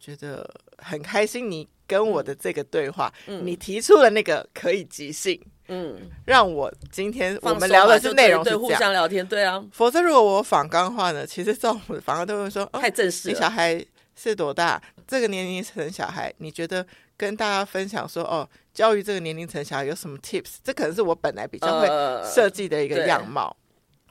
[0.00, 5.40] 觉得很开心，你跟我的这个对话，嗯，你提出了那个可以即兴。
[5.68, 9.64] 嗯，让我今天我们聊的是内容对，互相聊天，对啊。
[9.70, 13.32] 否则如果我访刚话呢，其实这种访纲都会说，太正式了。
[13.32, 14.82] 你小孩是多大？
[15.06, 16.84] 这个年龄层小孩，你觉得
[17.20, 20.54] 跟大家分享说，哦，教育这个年龄层小孩有什么 tips？
[20.64, 21.86] 这可能是我本来比较会
[22.24, 23.54] 设计的一个样貌，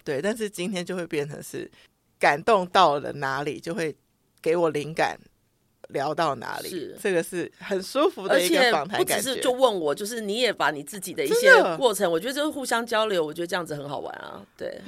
[0.03, 0.22] 对，对。
[0.22, 1.70] 但是今天就会变成是
[2.20, 3.95] 感动到了哪里，就会
[4.39, 5.18] 给我灵感。
[5.89, 6.70] 聊到哪里？
[6.70, 9.16] 是这个是很舒服的一个访谈感觉。
[9.16, 14.45] 不只是就问我，就是你也把你自己的一些过程，我觉得就是互相交流，我觉得这样子很好玩啊。
[14.55, 14.80] 对，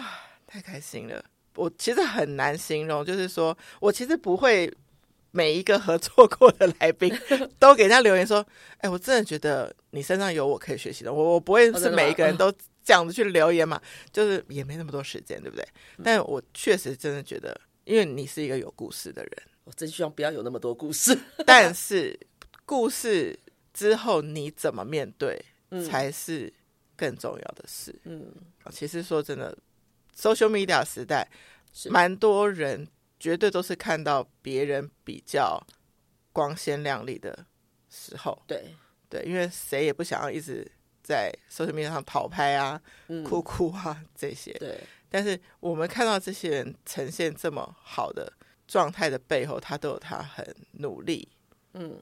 [0.46, 1.26] 太开心了。
[1.56, 4.72] 我其实很难形容，就是说我其实不会
[5.32, 7.14] 每一个合作过的来宾
[7.58, 8.46] 都给他留言说
[8.80, 12.52] ：“哎，我真的觉得你身上有我可以学习的。”我我不会是每一个人都
[12.84, 15.66] 这样子去留言嘛，就是也没那么多时间，对不对？
[16.04, 19.32] 但我确实真的觉得，因为你是一个有故事的人。
[19.64, 22.20] 我真希望不要有那么多故事， 但是
[22.66, 23.38] 故事
[23.74, 25.40] 之后你怎么面对，
[25.90, 26.52] 才是
[26.98, 27.96] 更重要的事。
[28.04, 28.26] 嗯，
[28.72, 29.56] 其实说真的
[30.18, 31.28] ，social media 时代，
[31.90, 32.88] 蛮多人
[33.22, 35.62] 绝对都是看到别人比较
[36.34, 37.46] 光鲜亮丽的
[37.90, 38.42] 时候。
[38.48, 38.74] 对
[39.08, 40.70] 对，因为谁也不想要一直
[41.04, 44.52] 在 social media 上跑拍啊、嗯、哭哭啊这些。
[44.54, 48.34] 对，但是我们看到这些人呈现这么好的。
[48.68, 51.28] 状态的背后，他都有他很努力，
[51.74, 51.94] 嗯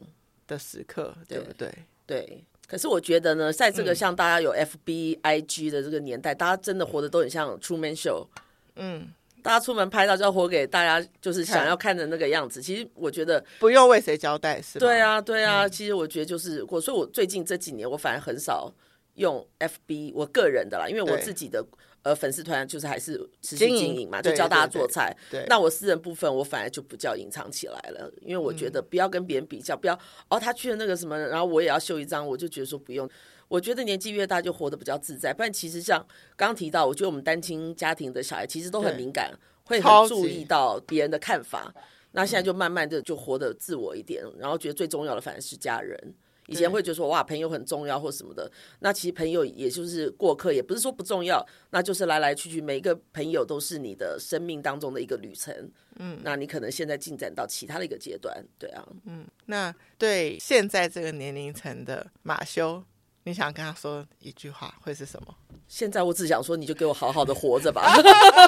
[0.45, 1.74] 的时刻，嗯、对不对？
[2.05, 2.45] 对。
[2.67, 8.28] 可是我觉得呢，在这个像大家有 FB、IG 的这个年代，嗯、大家真的活得都很像 Truman Show。
[8.76, 9.11] 嗯，
[9.50, 12.62] 大家出门拍照就要活给大家，就是想要看的那个样子。
[12.62, 14.86] 其实我觉得不用为谁交代，是吧？
[14.86, 15.66] 对啊，对啊。
[15.66, 18.72] 嗯、其实我觉得就是我，所以我最近这几年我反而很少
[19.16, 21.66] 用 FB，我个人的啦，因为我自己的。
[22.02, 25.14] 呃，粉丝团就是还是持续经营嘛，就教大家做菜。
[25.30, 29.93] 对，对，对，对，那我私人部分，我反而就不叫隐藏起来了，因为我觉得不要跟别人比较，不要
[30.30, 33.08] 哦，他去了那个什么，然后我也要秀一张，我就觉得说不用。
[33.50, 36.00] 我觉得年纪越大就活得比较自在，不然其实像
[36.38, 39.34] 刚刚提到，我觉得我们单亲家庭的小孩其实都很敏感，
[39.66, 41.74] 会很注意到别人的看法。
[42.12, 46.16] 那现在就慢慢的就活得自我一点，然后觉得最重要的反而是家人。
[46.47, 55.54] 以前会觉得说哇，朋友很重要或什么的，那其实朋友也就是过客，也不是说不重要，那就是来来去去，每一个朋友都是你的生命当中的一个旅程。
[55.97, 62.84] 嗯，那你可能现在进展到其他的一个阶段，对啊，嗯，那对现在这个年龄层的马修，
[63.24, 65.36] 你想跟他说一句话会是什么？
[65.67, 67.93] 现在我只想说，你就给我好好的活着吧，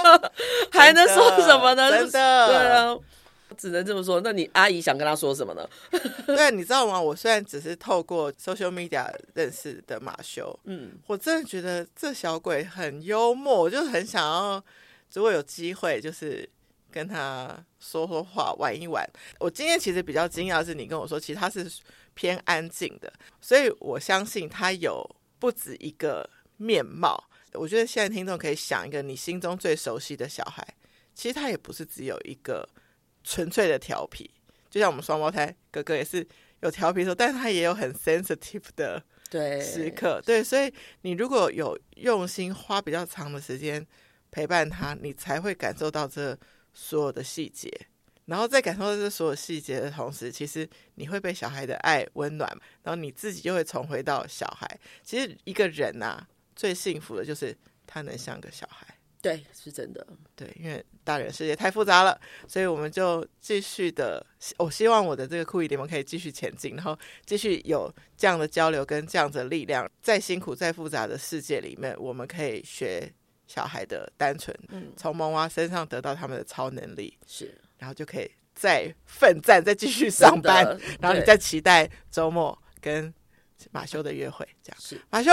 [0.72, 1.91] 还能说什么呢？
[1.91, 2.97] 真的，对啊。
[3.57, 4.22] 只能这么说。
[4.22, 5.69] 那你阿姨想跟他说什么呢？
[6.26, 6.99] 对，你知道吗？
[6.99, 14.63] 我虽然只是透过 social media 认识的马修，嗯，我真的觉得这小鬼很幽默，我就很想要，
[15.13, 16.49] 如果有机会，就是
[16.89, 19.05] 跟他说说话，玩一玩。
[19.38, 21.69] 我今天其实比较惊讶的是，你跟我说，其实他是
[22.14, 25.03] 偏安静的，所以我相信他有
[25.39, 27.24] 不止一个面貌。
[27.53, 30.66] 我觉得现在听众可以想一个你心中最熟悉的小孩，
[31.14, 32.68] 其实他也不是只有一个
[33.24, 34.30] 纯粹的调皮，
[34.70, 36.26] 就像我们双胞胎哥哥也是
[36.62, 39.03] 有调皮的时候，但是他也有很 sensitive 的
[39.62, 40.22] 时刻。
[40.26, 43.86] 对，对，所以你如果有用心花比较长的时间
[44.30, 46.38] 陪伴他，你才会感受到这
[46.74, 47.70] 所有的细节。
[48.32, 52.49] 然后在感受到这所有细节的同时，其实你会被小孩的爱温暖，
[52.82, 54.79] 然后你自己就会重回到小孩。
[55.03, 56.27] 其实一个人呐、啊。
[56.53, 57.57] 最幸福的就是
[57.88, 58.86] 他能像个小孩，
[59.19, 60.05] 对，是真的，
[60.36, 64.23] 对，因为大人世界太复杂了，所以我们就继续的，
[64.57, 73.11] 我希望我的这个酷姨联盟可以继续前进，然后继续有这样的交流跟这样的力量，再辛苦再复杂的世界里面，我们可以学
[73.47, 80.63] 小孩的单纯，嗯，从萌娃身上得到他们的超能力，是，然后就可以再奋战，再继续上班，
[80.99, 83.11] 然后你再期待周末跟
[83.71, 85.32] 马修的约会，这样是马修。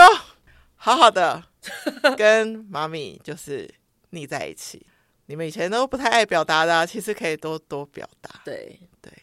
[0.81, 1.43] 好好的
[2.17, 3.69] 跟妈咪就是
[4.09, 4.83] 腻在一起。
[5.27, 8.41] 你们以前都不太爱表达的啊，其实可以多多表达。
[8.43, 9.13] 对对，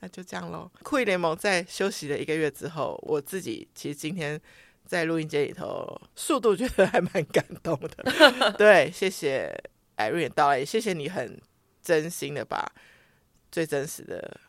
[0.00, 0.68] 那就这样喽。
[0.82, 4.40] 酷艺联盟在休息了一个月之后，我自己其实今天
[4.84, 8.52] 在录音间里头速度觉得还蛮感动的。
[8.58, 9.54] 对，谢谢
[9.96, 11.40] Irene 到来，也谢谢你很
[11.84, 12.66] 真心的把
[13.52, 14.40] 最真实的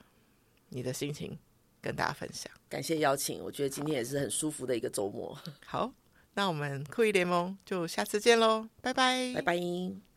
[0.70, 1.38] 你的心情
[1.82, 2.52] 跟大家分享。
[2.68, 5.38] 感谢邀请，我觉得今天也是很舒服的一个周末。
[5.68, 5.94] 好。
[6.38, 10.15] 那我们酷艺联盟就下次见喽，拜拜，拜拜。